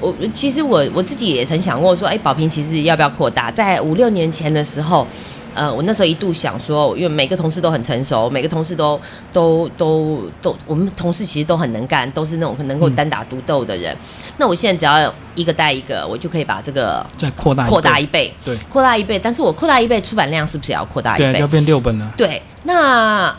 [0.01, 3.51] 我其实我我自己也曾想过说，哎，宝平其实要不要扩大？
[3.51, 5.09] 在五六年前的时候，
[5.55, 9.01] 呃，我那时候一度想说，因为每个同事都很成熟，每个同事都
[9.33, 13.97] 都都都，我们同事其实都很能干，都是那种能够单打独斗的人。
[14.37, 19.19] 那我现在只要一个带一个，我就可以把这个再扩大扩大一倍，对，扩大一倍。
[19.19, 21.39] 但是我扩大一倍，出版量是不是也要扩大一倍？
[21.39, 22.13] 要变六本了。
[22.17, 23.35] 对，那。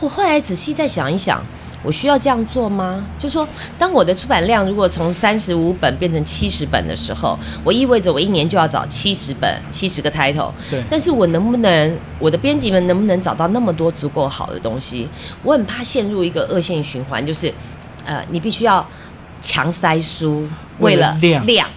[0.00, 1.40] 我后来仔细再想一想，
[1.86, 3.06] 我需要这样做吗？
[3.16, 3.46] 就说，
[3.78, 10.50] 当我的出版量如果从三十五本变成七十本的时候，我意味着我一年就要找七十本、七十个 title。
[10.68, 10.82] 对。
[10.90, 15.08] 但是我能不能，我的编辑们能不能找到那么多足够好的东西？
[15.44, 17.54] 我很怕陷入一个恶性循环，就是，
[18.04, 18.84] 呃，你必须要
[19.40, 20.48] 强塞书，
[20.80, 21.46] 为了量。
[21.46, 21.68] 量。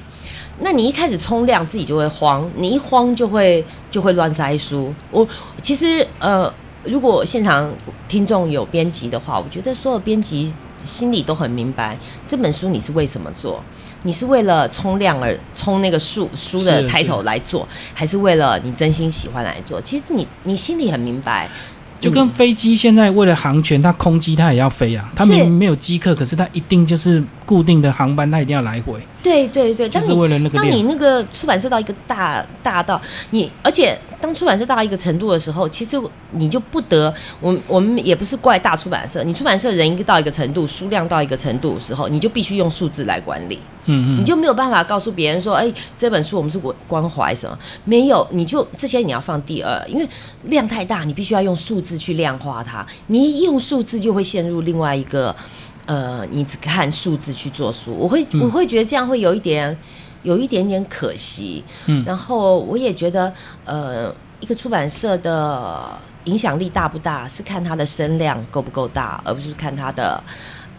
[0.61, 4.91] 那你一开始冲量，自己就会慌，你一慌就会就会乱塞书。
[5.11, 5.27] 我
[5.61, 6.51] 其实呃。
[6.83, 7.71] 如果现场
[8.07, 13.61] 听众有编辑的话，我觉得所有编辑心里都很明白，这本书你是为什么做？
[14.03, 19.81] 你是为了冲量而冲那个书书的抬头来做，还是为了你真心喜欢来做？
[19.81, 21.49] 其实你你心里很明白。
[21.99, 25.11] 就跟飞机现在为了航权，它空机它也要飞啊。
[25.13, 29.01] 它明明没有机客，可是它一定就是固定的航班，它一定要来回。
[29.23, 30.59] 对对对，就是为了那个。
[30.59, 35.99] 当你那个出版社到一个大大到你，而且当出版社到一个程度的时候，其实
[36.33, 43.57] 你就不得，我我们也不是怪大出版社，你出版社人一个到一个程度，数量到一个程度的时候，你就必须用数字来管理。
[43.85, 47.57] 嗯嗯，你就没有办法告诉别人说，哎，这本书我们是关关怀什么？
[47.83, 50.07] 没有，你就这些你要放第二，因为
[50.43, 52.85] 量太大，你必须要用数字去量化它。
[53.07, 55.35] 你一用数字就会陷入另外一个，
[55.89, 59.75] 呃，你只看数字去做书，我会我会觉得这样会有一点
[60.21, 61.63] 有一点点可惜。
[61.87, 63.33] 嗯，然后我也觉得，
[63.65, 65.89] 呃，一个出版社的
[66.25, 70.23] 影响力大不大，是看它的声量够不够大，而不是看它的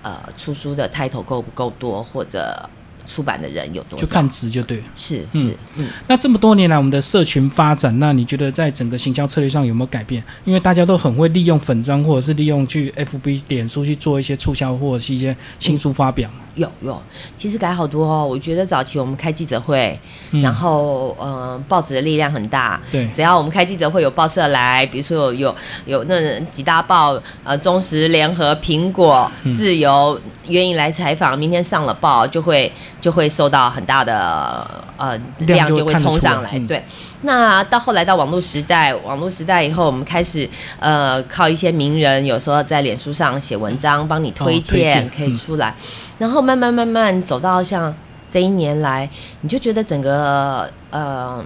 [0.03, 2.71] 呃出书的 title 够不够多或者。
[3.11, 4.05] 出版的人有多少？
[4.05, 4.85] 就看值就对了。
[4.95, 5.89] 是是嗯。
[6.07, 10.23] 那这么多年来，我们的社群发展，那你觉得在整个行销策略上有没有改变？
[10.45, 16.31] 因为大家都很会利用粉章，或者是利用去 FB 点书去做一些促销，或者是一些新书发表。
[16.61, 17.03] 有有，
[17.39, 18.27] 其实改好多哦。
[18.27, 19.99] 我觉得早期我们开记者会，
[20.43, 22.79] 然后呃，报纸的力量很大。
[22.93, 25.55] 对，只要我们开记者会，有报社来，比如说有有
[25.87, 32.71] 有那几大报，呃，中时、联合、苹果、自由，愿意来采访，明天上了报，就会
[33.01, 34.69] 就会受到很大的
[34.99, 36.59] 呃量，就会冲上来。
[36.69, 36.85] 对。
[37.23, 45.75] 那到后来到网络时代，网络时代以后，我们开始呃靠一些名人，有时候在脸书上写文章，帮你推荐可以出来，
[46.21, 47.93] 然后慢慢慢慢走到像
[48.31, 51.45] 这一年来，你就觉得整个呃。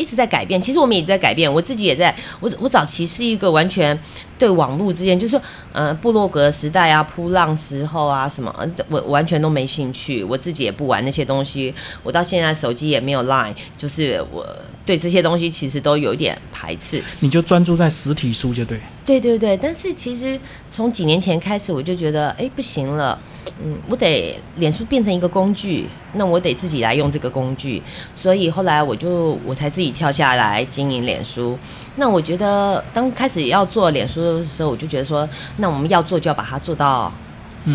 [0.00, 1.52] 一直在改变，其实我们也在改变。
[1.52, 3.98] 我自己也在，我我早期是一个完全
[4.38, 8.54] 对网络之间，就是说，呃，部落格时代啊，扑浪时候啊，什么，
[8.88, 10.22] 我完全都没兴趣。
[10.22, 11.74] 我自己也不玩那些东西。
[12.04, 14.46] 我到现在手机也没有 Line，就是我
[14.88, 17.04] 对这些东西其实都有一点排斥。
[17.20, 18.80] 你就专注在实体书就对。
[19.04, 23.18] 对对对，但是其实从几年前开始，我就觉得，哎，不行了。
[23.62, 27.82] 嗯，我得脸书变成一个工具，那我得自己来用这个工具，
[28.14, 31.58] 所以后来我就我才自己跳下来经营脸书。
[31.96, 37.12] 那我觉得当开始要做脸书的时候，我就觉得说，那我们要做就要把它做到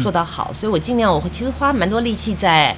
[0.01, 2.75] 做到好，所以我尽量我其实花蛮多力气在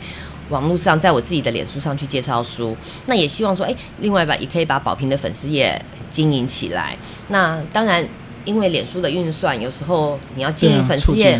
[0.49, 2.75] 网络上，在我自己的脸书上去介绍书。
[3.05, 6.97] 那也希望说，哎，另外吧，也可以把宝平的粉丝页经营起来。
[7.29, 8.07] 那当然。
[8.45, 11.31] 因为脸书的运算有时候你要经营粉丝页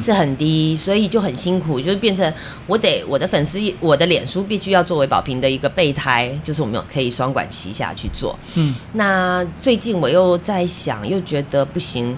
[0.00, 2.32] 是很低，所以就很辛苦，就是变成
[2.66, 8.34] 我得我的粉丝，我的脸书必须要作为宝平的一个备胎，就是我们可以双管齐下去做。
[8.54, 12.16] 嗯，那最近我又在想，又觉得不行，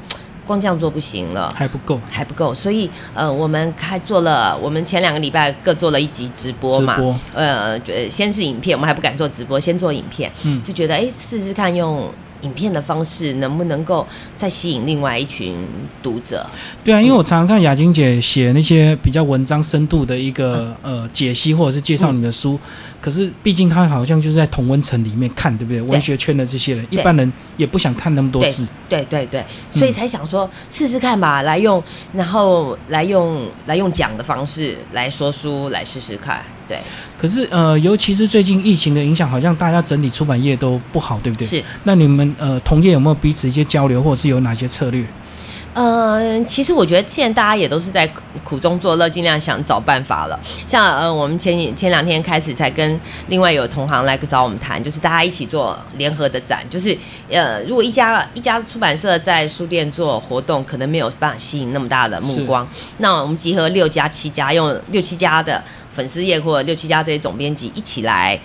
[0.50, 6.96] 光这样做不行了，还不够，还不够，所以呃，我们开做了，我们前两个礼拜各做了一集直播嘛，
[7.32, 7.78] 呃，
[8.10, 12.12] 先是影片，我们还不敢做直播，先做影片，嗯，就觉得哎，试试看用。
[12.42, 15.57] 影片的方式能不能够再吸引另外一群
[16.03, 16.46] 读者？
[16.85, 22.59] 对啊，因为我常常看雅晶姐写那些比较文章深度的一个呃解析或者是介绍你的书，
[23.00, 25.83] 可是毕竟她好像就是在同温层里面看，对不对？
[25.83, 28.66] 文学圈的这些人，一般人也不想看那么多字。
[28.88, 36.42] 对对对，所以才想说试试看吧，来用然后来用来用讲的方式来说书，来试试看。
[36.70, 36.78] 对，
[37.18, 41.44] 可是呃，尤其是最近疫情的影响，好像大家整体出版业都不好，对不对？
[41.44, 41.64] 是。
[41.83, 45.04] 那你们呃，同业有没有彼此一些交流，或者是有哪些策略？
[45.72, 48.04] 呃，其实我觉得现在大家也都是在
[48.42, 50.38] 苦中作乐，尽量想找办法了。
[50.66, 56.64] 像呃，我们前前两天开始才跟另外有同行来找我们谈，就是大家一起做联合的展。
[56.68, 56.96] 就是
[57.30, 62.68] 呃，如果一家一家出版社在书店做活动，可能没有办法吸引那么大的目光。
[62.98, 65.62] 那我们集合六家七家，用六七家的
[66.00, 68.40] 粉丝页或者六七家这些总编辑一起来，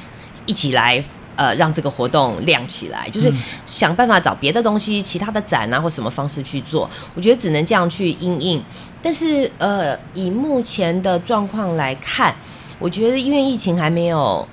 [0.45, 1.01] 一起来。
[1.37, 3.29] 呃，让这个活动亮起来，就是
[3.65, 6.89] 想办法找别的东西，其他的展啊，或什么方式去做。
[7.13, 8.63] 我觉得只能这样去应应。
[9.03, 12.33] 但是，呃，以目前的状况来看，
[12.79, 14.47] 我觉得因为疫情还没有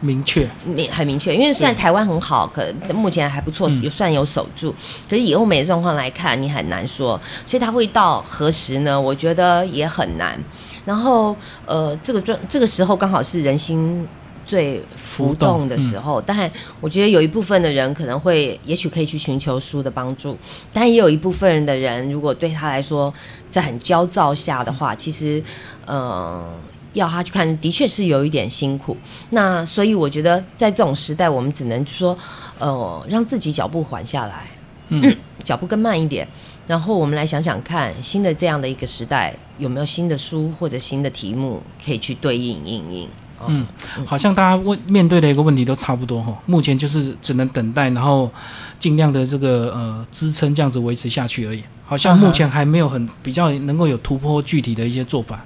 [0.00, 1.36] 明确，明很明确。
[1.36, 4.74] 因为虽然台湾很好，可目前还不错，也算有守住。
[5.10, 7.20] 可是以欧美的状况来看，你很难说。
[7.44, 8.98] 所以它会到何时呢？
[8.98, 10.42] 我觉得也很难。
[10.84, 14.06] 然后，呃，这个状这个时候刚好是人心。
[14.44, 20.36] 最浮动的时候，但我觉得有一部分的人可能会，也许可以去寻求书的帮助，
[20.72, 23.14] 但也有一部分人的人，如果对他来说
[23.52, 25.42] 在很焦躁下的话，其实，
[25.86, 26.44] 呃，
[26.92, 28.96] 要他去看，的确是有一点辛苦。
[29.30, 32.18] 那所以我觉得，在这种时代，我们只能说，
[32.58, 34.50] 呃，让自己脚步缓下来，
[34.88, 36.26] 嗯，脚步更慢一点，
[36.66, 43.08] 然后我们来想想看，新的这样的一个时代，有没有新的书或者新的题目可以去对应应应。
[43.48, 43.66] 嗯，
[44.06, 48.30] 好像大家问面对的一个问题都差不多哈，目前就是只能等待，然后
[48.78, 51.64] 尽量的这个呃支撑这样子维持下去而已。
[51.84, 55.44] 好像目前还没有很比较能够有突破具体的一些做法，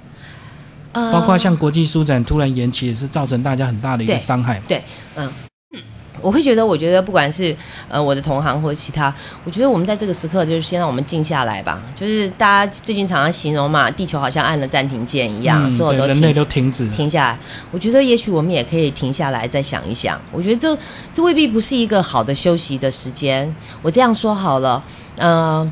[0.93, 4.61] 包括像国际书展突然延期，也是造成大家很大的一个伤害。
[4.67, 4.83] 对，
[5.15, 5.27] 嗯。
[6.21, 7.55] 我会觉得，我觉得不管是
[7.87, 11.81] 呃我的同行或者其他，我觉得我们在这个时刻就是先让我们静下来吧。
[11.95, 17.39] 就是大家最近常常形容嘛，地球好像按了暂停键一样，所有都人类都停止停下来。
[17.71, 20.19] 我觉得也许我们也可以停下来再想一想。
[20.31, 20.77] 我觉得这
[21.13, 23.55] 这未必不是一个好的休息的时间。
[23.81, 24.83] 我这样说好了，
[25.17, 25.71] 呃，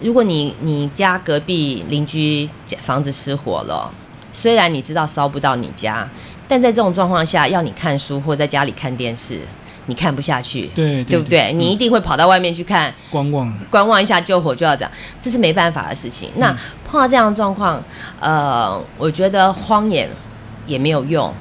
[0.00, 2.48] 如果你你家隔壁邻居
[2.80, 3.90] 房子失火了，
[4.32, 6.08] 虽然你知道烧不到你家，
[6.46, 9.40] 但在这种状况下，要你看书或在家里看电视。
[9.86, 11.52] 你看不下去，对对不对？
[11.52, 16.30] 你一定会跑到外面去看，观望，观望一下救火就要这样，这是没办法的事情。
[16.36, 17.82] 那碰到这样的状况，
[18.20, 20.08] 呃，我觉得荒野
[20.66, 21.34] 也没有用，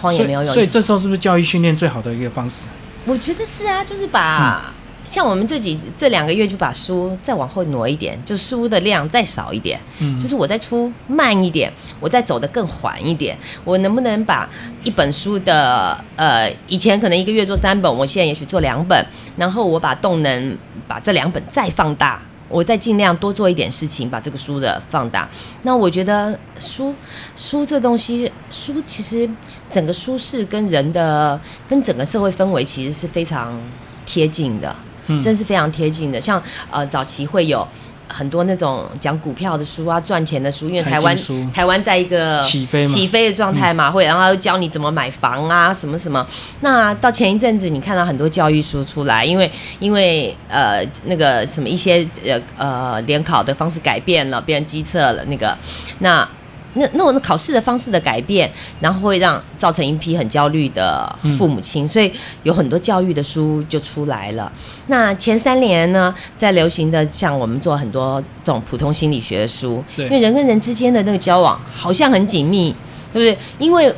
[0.00, 0.52] 荒野没有用。
[0.52, 2.64] 所以这时候是不是教育训练最好的一个方式？
[3.04, 4.72] 我觉得是啊，就是把。
[5.10, 13.36] 像我们自己这两个月就把书再往后挪一点，就书的量再少一点，嗯，就是我再出慢一点，我再走得更缓一点。
[13.64, 14.48] 我能不能把
[14.84, 19.02] 一本书的呃，以前可能一个月做三本，我现在也许做两本，
[19.36, 20.56] 然后我把动能
[20.86, 25.26] 把这两本再放大，我再尽量多做一点事情，把这个书的放大。
[25.62, 26.94] 那我觉得书
[27.34, 29.28] 书这东西，书其实
[29.70, 33.58] 整个舒适跟人的跟整个社会氛围其实是非常
[34.04, 34.76] 贴近的。
[35.22, 37.66] 真是非常贴近的，像呃早期会有
[38.06, 41.16] 很多那种讲股票的书啊，赚钱的书，因为台湾
[41.52, 46.26] 台湾在一个起飞起飞的状态嘛，会然后教你怎么买房啊，什么什么。
[46.60, 55.56] 那到前一阵子，你看到很多教育书出来，因为因为呃那个什么一些呃呃联考的方式改变了，变成机测了，那个。
[55.98, 56.26] 那。
[56.74, 58.50] 那那我考试的方式的改变，
[58.80, 62.12] 然后会让造成一批很焦虑的父母亲，所以
[62.42, 64.52] 有很多教育的书就出来了。
[64.88, 72.70] 那前三年呢，在流行的像我们做很多这种普通心理学的书，因为人跟人之间的那个交往好像很紧密，
[73.12, 73.38] 对不对？
[73.58, 73.92] 因为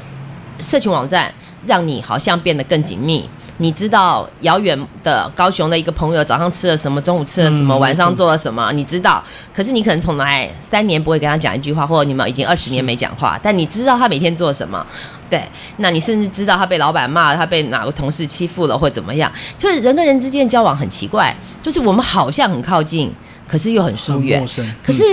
[0.61, 1.33] 社群网站
[1.67, 3.29] 让你好像变得更紧密。
[3.61, 9.23] 你知道遥远的高雄的一个朋友早上吃了什么，中午吃了什么，嗯晚上做了什么，你知道。
[9.55, 14.85] 可是你可能从来三年不会跟他讲一句话，或者你们已经二十年没讲话，但你知道他每天做什么。
[15.29, 15.45] 对，
[15.77, 19.31] 那你甚至知道他被老板骂，他被哪个同事欺负了，或怎么样。
[19.59, 23.13] 就是人跟人之间的交往很奇怪，就是我们好像很靠近，
[23.47, 24.47] 可是又很疏远很陌。
[24.47, 25.05] 生，可是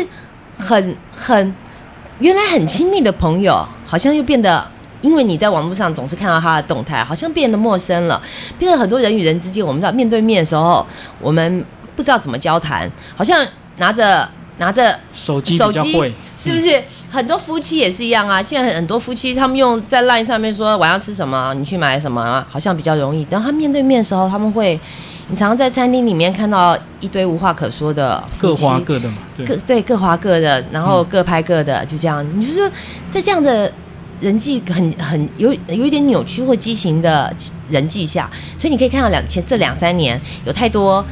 [0.57, 1.53] 很很
[2.19, 4.65] 原来很亲密的朋友，好像又变得，
[5.01, 8.21] 因为你在网络上总是看到他的动态，好像变得陌生了。
[8.57, 10.85] 变得很多人与人之间，我们知道面对面的时候，
[11.21, 13.45] 我们不知道怎么交谈，好像
[13.77, 14.27] 拿着
[14.57, 15.93] 拿着手机手机
[16.35, 16.83] 是不是？
[17.09, 18.43] 很多夫妻也是一样啊。
[18.43, 23.23] 现在很多夫妻他们用在 LINE 上面说晚上吃什么，你去买什么啊，好像比较容易。
[23.25, 24.77] 等他面对面的时候，他们会，
[25.29, 32.25] 你常常在餐厅里面看到一堆无话可说的夫各，花各的嘛，对各，对各花各的，然后各拍各的，就这样。
[32.37, 32.69] 你就说
[33.09, 33.71] 在这样的
[34.19, 37.33] 人际很很有有一点扭曲或畸形的
[37.69, 41.05] 人际下，所以你可以看到两前这两三年有太多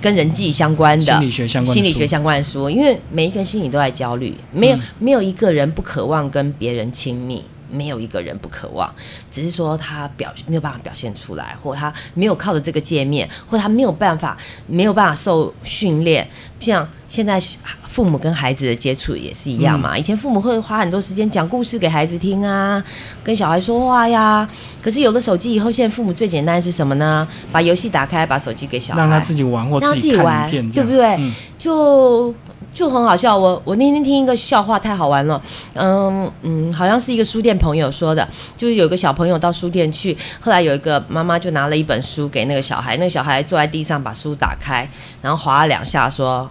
[0.00, 7.42] 跟人际相关的心理学相关的书心理学相关的书，因为每一个人心里都在焦虑，没有、嗯没有一个人不渴望跟别人亲密。
[7.70, 8.92] 没有一个人不渴望，
[9.30, 16.28] 只是说他表没有办法表现出来，或他没有靠着这个界面，或他没有办法没有办法受训练。
[16.58, 17.40] 像现在
[17.86, 22.82] 父母跟孩子的接触也是一样嘛，以前父母会花很多时间讲故事给孩子听啊，
[23.24, 24.46] 跟小孩说话呀。
[24.82, 27.26] 可是有了手机以后，现在父母最简单的是什么呢？
[27.50, 31.14] 把游戏打开，把手机给小孩，让他自己玩或让他自己玩，对不对？
[31.16, 32.34] 嗯就
[32.72, 33.36] 就很好笑。
[33.36, 35.40] 我我那天听一个笑话，太好玩了。
[35.74, 44.88] 嗯嗯，好像是一个书店朋友说的，就是有一个小朋友到书店去，后来有一个妈妈就拿了一本书给那个小孩，那个小孩坐在地上把书打开，
[45.20, 46.48] 然后划了两下说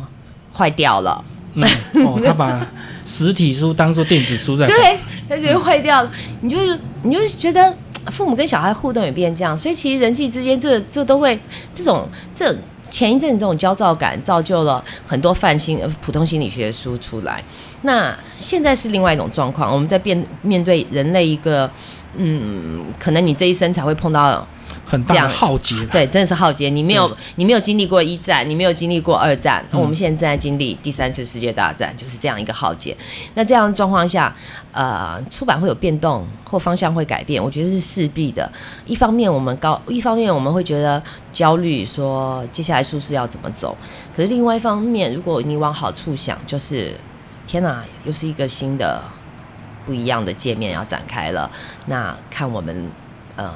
[0.53, 1.23] 坏掉了。
[1.53, 1.63] 嗯，
[2.05, 2.65] 哦， 他把
[3.05, 6.11] 实体书当做电子书在看，对，他觉得坏掉了，
[6.41, 7.75] 你就是你就是觉得
[8.11, 11.39] 父母跟小孩互动也变这样，所以其实人际之间这这都会
[11.73, 12.55] 这种这
[12.89, 17.43] 前一阵这种焦躁感，造就了很多泛心普通心理学书出来。
[17.83, 21.69] 那现在是另外一种状况，我们在变面对人类一个
[22.17, 24.45] 嗯，可能你这一生才会碰到
[24.89, 26.67] 很大浩劫，对，真的是浩劫。
[26.67, 32.97] 你没有，你没有经历过一战，你没有经历过二战，那嗯我们现在正在经历第三次世界大战，就是这样一个浩劫。
[33.35, 34.35] 那这样的状况下，
[34.71, 38.51] 呃，出版会有变动或方向会改变，我觉得是势必的。
[38.87, 43.77] 一方面我们高，一方面我们会觉得焦虑，说接下来书是要怎么走。
[44.15, 46.95] 可是另外一方面，如果你往好处想，就是
[47.45, 48.99] 天哪，又是一个新的
[49.85, 51.49] 不一样的界面要展开了。
[51.85, 52.89] 那看我们
[53.35, 53.53] 呃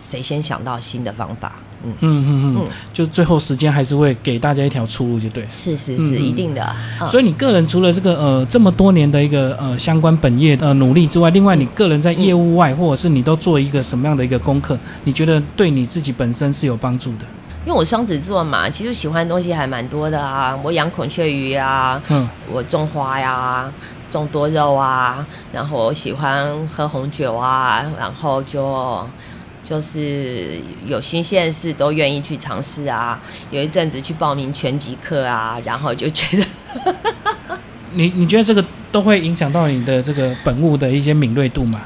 [0.00, 1.52] 谁先想到新的方法，
[1.84, 1.92] 嗯。
[2.00, 5.46] 嗯嗯嗯嗯，就最后时间还是会给大家一条出路，就对。
[5.50, 6.74] 是是嗯是，一定的。
[7.00, 14.78] 嗯所以你个人除了这个呃这么多年的一个呃相关本业呃努力之外，另外你个人在业务外，或者是你都做一个什么样的一个功课？
[15.04, 17.24] 你觉得对你自己本身是有帮助的？
[17.66, 20.58] 因为我双子座嘛，其实喜欢的东西还蛮多的啊。
[20.62, 23.70] 我养孔雀鱼啊，嗯，我种花呀，
[24.10, 29.06] 种多肉啊，然后我喜欢喝红酒啊，然后就
[29.70, 33.22] 就是有新鲜事都愿意去尝试啊。
[33.52, 36.44] 有一阵子去报名拳击课啊，然后就觉得
[37.94, 41.82] 你你觉得这个都会影响到你的这个本物的一些敏锐度吗？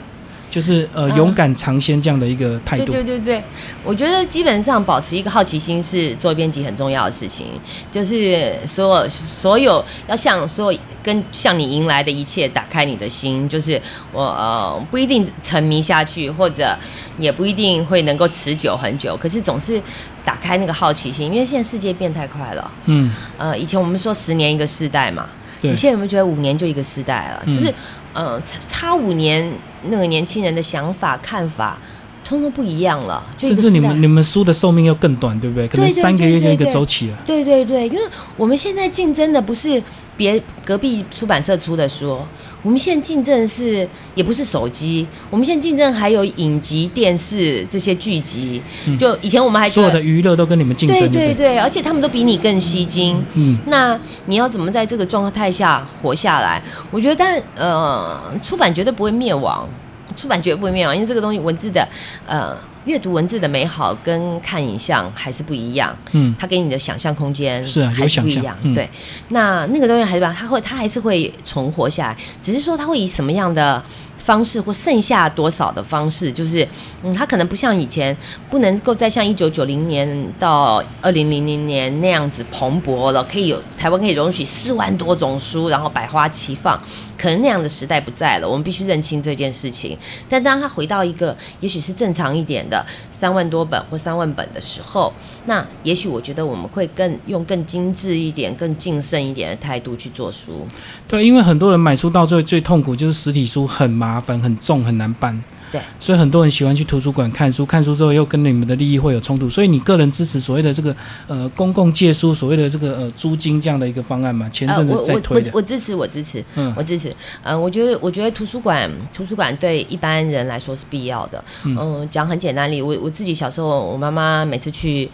[0.55, 2.93] 就是呃嗯勇敢尝鲜这样的一个态度。
[2.93, 3.43] 对对对，
[3.83, 7.49] 我觉得基本上保持一个好奇心是做编辑很重要的事情。
[7.91, 13.81] 就是所有所有要向所有跟向你迎来的一切打开你的心，就是
[14.13, 16.79] 我呃不一定沉迷下去，或者
[17.19, 19.83] 也不一定会能够持久很久，可是总是
[20.25, 22.71] 打开那个好奇心，因为现在世界变太快了。
[22.85, 25.27] 嗯，呃，以前我们说十年一个世代嘛，
[25.61, 27.43] 对你现在有没有觉得五年就一个世代了？
[27.47, 27.75] 嗯就是，
[28.15, 29.53] 呃，差差五年，
[29.89, 31.77] 那个年轻人的想法、看法，
[32.25, 33.23] 通通不一样了。
[33.37, 35.69] 甚至你们你们书的寿命要更短，对不对？
[35.69, 37.19] 可能三个月就一个周期了。
[37.27, 38.03] 对对对，因为
[38.37, 39.83] 我们现在竞争的不是
[40.17, 42.19] 别隔壁出版社出的书，
[42.65, 48.61] 我们现在竞争是也不是手机，我们现在竞争还有影集、电视这些剧集。
[48.99, 53.23] 就以前我们还所有的娱乐都跟你们竞争，对对对，而且他们都比你更吸睛。
[53.35, 56.63] 嗯，那你要怎么在这个状态下活下来？
[56.91, 59.69] 我觉得，但呃，出版绝对不会灭亡，
[60.17, 61.87] 出版绝对不会灭亡，因为这个东西文字的
[62.27, 62.57] 呃。
[62.85, 68.87] 阅读文字的美好跟看影像还是不一样，嗯，它给你的想象空间是啊，还是不一样，对。
[69.29, 73.83] 那那个东西还是吧，它会，它还是会存活下来，只是说它会以什么样的。
[74.19, 76.67] 方式或剩下多少的方式，就是
[77.03, 78.17] 嗯，它可能不像以前，
[78.49, 86.83] 不能够再像一九九零年到二零零零年那样子蓬勃了，可以有台湾可以容许四万多种书，然后百花齐放，
[87.25, 89.97] 可能那样的时代不在了，我们必须认清这件事情。
[90.29, 95.11] 但当他回到一个也许是正常一点的三万多本或三万本的时候，
[95.47, 100.69] 那也许我觉得我们会更用更精致一点、更谨慎一点的态度去做书。
[101.09, 105.43] 对，因为很多人买书到最后最痛苦就是实体书很麻烦、很重、很难搬。
[105.75, 109.51] 对，所以很多人喜欢去图书馆看书，看书之后又跟你们的利益会有冲突。
[109.51, 110.95] 所以你个人支持所谓的这个
[111.27, 114.49] 呃公共借书，所谓的这个呃租金这样的一个方案嘛？
[114.51, 115.51] 前阵子在推的。
[115.51, 117.13] 我我我支持，我支持，嗯，我支持。
[117.43, 121.45] 嗯，我觉得我觉得图书馆图书馆对一般人来说是必要的。
[121.65, 125.11] 嗯，讲很简单例，我我自己小时候，我妈妈每次去。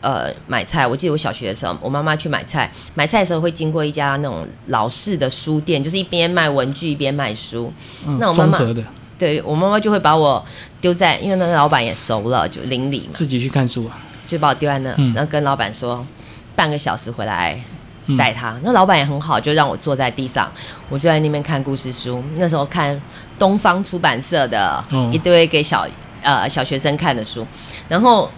[0.00, 7.72] 呃，买菜，我记得我小学的时候，我妈妈去买菜，买菜的时候会经过一家那种老式的书店，就是一边卖文具一边卖书。
[8.06, 8.58] 嗯那我妈妈
[9.18, 10.44] 对我妈妈就会把我
[10.80, 13.98] 丢在，因为那个老板也熟了，就邻里嘛，自己去看书啊，
[14.28, 16.04] 就把我丢在那，然后跟老板说
[16.54, 17.58] 半个小时回来
[18.18, 18.56] 带他。
[18.62, 20.50] 那老板也很好，就让我坐在地上，
[20.88, 22.22] 我就在那边看故事书。
[22.36, 23.00] 那时候看
[23.38, 25.86] 东方出版社的一堆给小
[26.22, 27.46] 呃小学生看的书，
[27.88, 28.30] 然后。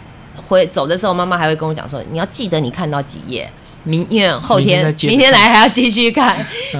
[0.49, 3.51] 回走的时候，妈妈还会跟我讲说：“你要记得你看到几页，
[3.85, 6.37] 明因为后天明天来还要继续看。”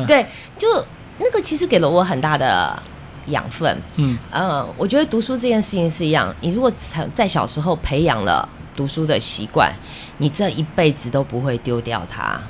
[0.07, 0.27] 对，
[0.59, 0.69] 就
[1.19, 2.79] 那个其实给了我很大的
[3.27, 3.77] 养分。
[3.97, 6.71] 嗯，呃，我觉得读书这件事情是一样，你如果
[7.15, 9.73] 在小时候培养了读书的习惯，
[10.19, 12.41] 你这一辈子都不会丢掉它。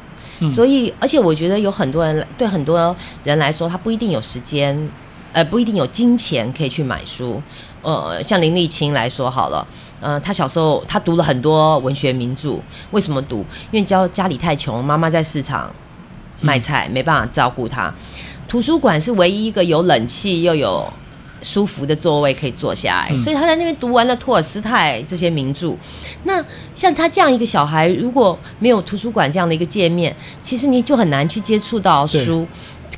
[0.54, 4.90] 所以，而且我觉得有很多人对很多人来说，他不一定有时间，
[5.32, 7.42] 呃，不一定有金钱可以去买书。
[7.80, 9.66] 呃，像林立清来说好了。
[9.98, 12.60] 呃，他小时候他读了很多文学名著，
[12.90, 13.38] 为什么读？
[13.70, 15.70] 因为家家里太穷，妈妈在市场
[16.42, 17.90] 卖菜，没办法照顾他。
[18.48, 20.86] 图书馆是唯一一个有冷气又有
[21.42, 25.74] 舒服的座位可以坐下来，所以他在那边读完了托尔斯泰这些名著。
[26.24, 26.44] 那
[26.74, 32.46] 像他这样一个小孩，如果没有图书馆这样的一个界面，其实你就很难去接触到书。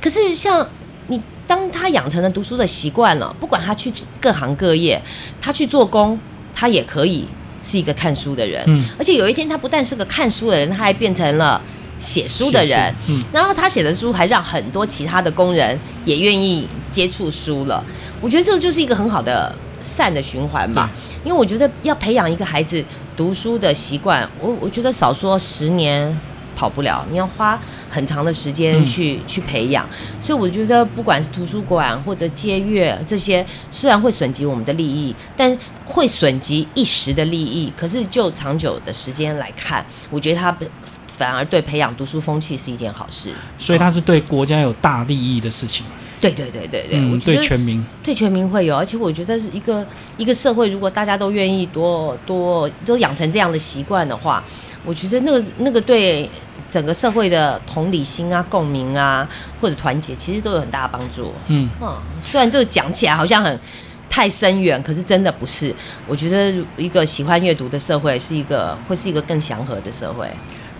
[0.01, 0.67] 可是像
[1.07, 5.01] 你，当他养成了读书的习惯了，不管他去各行各业，
[5.41, 6.17] 他去做工。
[6.51, 7.25] 他也可以
[7.63, 11.61] 是一个看书的人，嗯，而且有一天他不但是个看书的人，他还变成了
[11.99, 17.83] 写书的人，嗯，然后他写的书还让很多其他的工人也愿意接触书了。
[18.21, 20.89] 我觉得这个就是一个很好的善的循环吧，
[21.23, 22.83] 因为我觉得要培养一个孩子
[23.15, 26.19] 读书的习惯，我我觉得少说十年。
[26.55, 27.57] 跑不了，你要花
[27.89, 29.87] 很长的时间去去培养，
[30.19, 37.71] 所以我觉得不管是图书馆或者借阅这些，虽然会损及我们的利益，但会损及一时的利益。
[37.77, 40.53] 可是就长久的时间来看，我觉得它
[41.19, 43.31] 反而对培养读书风气是一件好事。
[43.59, 45.85] 所以它是对国家有大利益的事情。
[46.19, 49.85] 对对对对对，我觉得对全民对全民会有，而且我觉得是一个
[50.17, 54.43] 一个社会，如果大家都愿意多多都养成这样的习惯的话，
[54.83, 56.29] 我觉得那个那个对。
[56.69, 59.27] 整个社会的同理心啊、共鸣啊，
[59.59, 61.33] 或者团结，其实都有很大的帮助。
[61.47, 63.59] 嗯嗯，虽然这个讲起来好像很
[64.07, 65.73] 太深远，可是真的不是。
[66.05, 70.29] 我觉得一个喜欢阅读的社会，是一个会是一个更祥和的社会。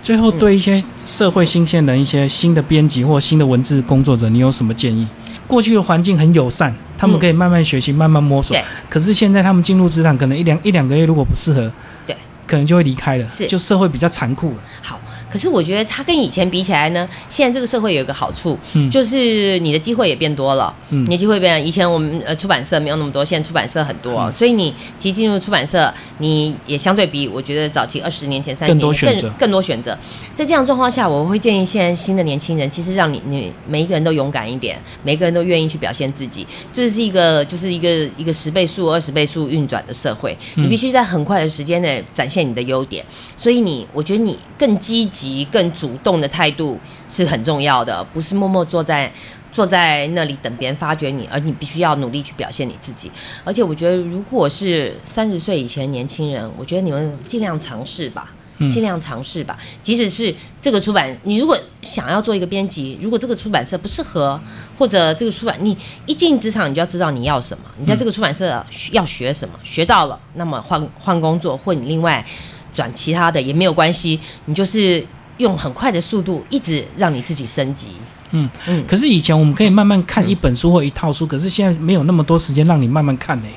[0.10, 5.07] 最后，对一些社会新鲜人、一些新的编辑或新的文字工作者，你有什么建议？
[5.45, 8.57] 过去的环境很友善，他们可以慢慢学习、慢慢摸索。
[8.89, 11.72] 可是现在他们进入职场，可能一两一两个月，如果不适合，
[12.07, 13.30] 对，可能就会离开了。
[13.30, 14.55] 是，就社会比较残酷。
[14.82, 14.99] 好。
[15.30, 18.57] 可是我觉得它跟以前比起来呢，现在这个社会有一个好处，
[18.89, 20.75] 就是你的机会也变多了。
[20.89, 29.95] 嗯，你的机会变，以前我们呃出版社没有那么多，现在出版社很多，所以你其实进入出版社，你也相对比我觉得早期二十年前、三十年更更多选择。
[30.34, 36.47] 在这样状况下，我会建议现在新的年轻人，其实让你你每一个人都勇敢一点，每个人都愿意去表现自己。
[36.73, 43.05] 这是一个就是一个一个十倍速、二十倍速运转的社会，你必须在很快的时间内展现你的优点。
[43.38, 45.18] 所以你，我觉得你更积极。
[45.20, 49.11] 及更主动的态度是很重要的，不是默默坐在
[49.51, 53.11] 坐在那里等别人发掘你，而你必须要努力去表现你自己。
[53.43, 58.32] 而且我觉得，如果是三十岁以前年轻人，我觉得你们尽量尝试吧，
[58.70, 59.57] 尽量尝试吧。
[59.84, 64.39] 即使是这个出版，你如果想要做一个编辑，如果这个出版社不适合，
[64.78, 72.26] 或者这个出版你一进职场，你就要知道你要什么，你在这个出版社要学什么，学到了，那么换换工作，或你另外
[72.74, 75.05] 转其他的也没有关系，你就是
[75.38, 77.89] 用很快的速度，一直让你自己升级。
[78.32, 78.86] 嗯嗯。
[78.88, 83.47] 可是以前我们可以慢慢看一本书或一套书，可是现在没有那么多时间让你慢慢看呢，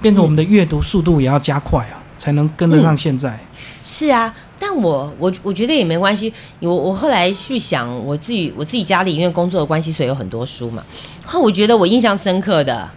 [0.00, 3.38] 变成我们的阅读速度也要加快啊，才能跟得上现在。
[3.86, 4.34] 是啊。
[4.58, 10.82] 但我我我觉得也没关系，我我后来去想，我自己我自己家里因为工作的关系，所以有很多书嘛。
[11.26, 12.88] 后我觉得我印象深刻的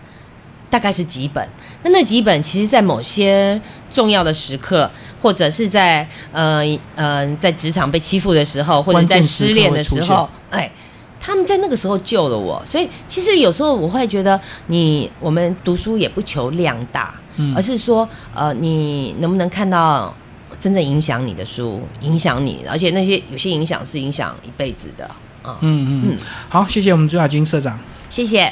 [0.69, 1.47] 大概是几本，
[1.83, 3.59] 那那几本其实，在某些
[3.91, 4.89] 重要的时刻，
[5.21, 6.63] 或者是在呃
[6.95, 10.71] 呃在职场被欺负的时候，或者在失恋的时候，哎，
[11.19, 12.61] 他们在那个时候救了我。
[12.65, 17.13] 所以其实有时候我会觉得，你我们读书也不求量大，
[17.55, 20.13] 而是说呃，你能不能看到。
[20.59, 25.05] 真正影响你的书，影响你，而且那些有些影响是影响一辈子的
[25.41, 25.57] 啊。
[25.61, 26.17] 嗯嗯嗯，
[26.49, 28.45] 好，谢谢我们朱亚军社长，谢谢。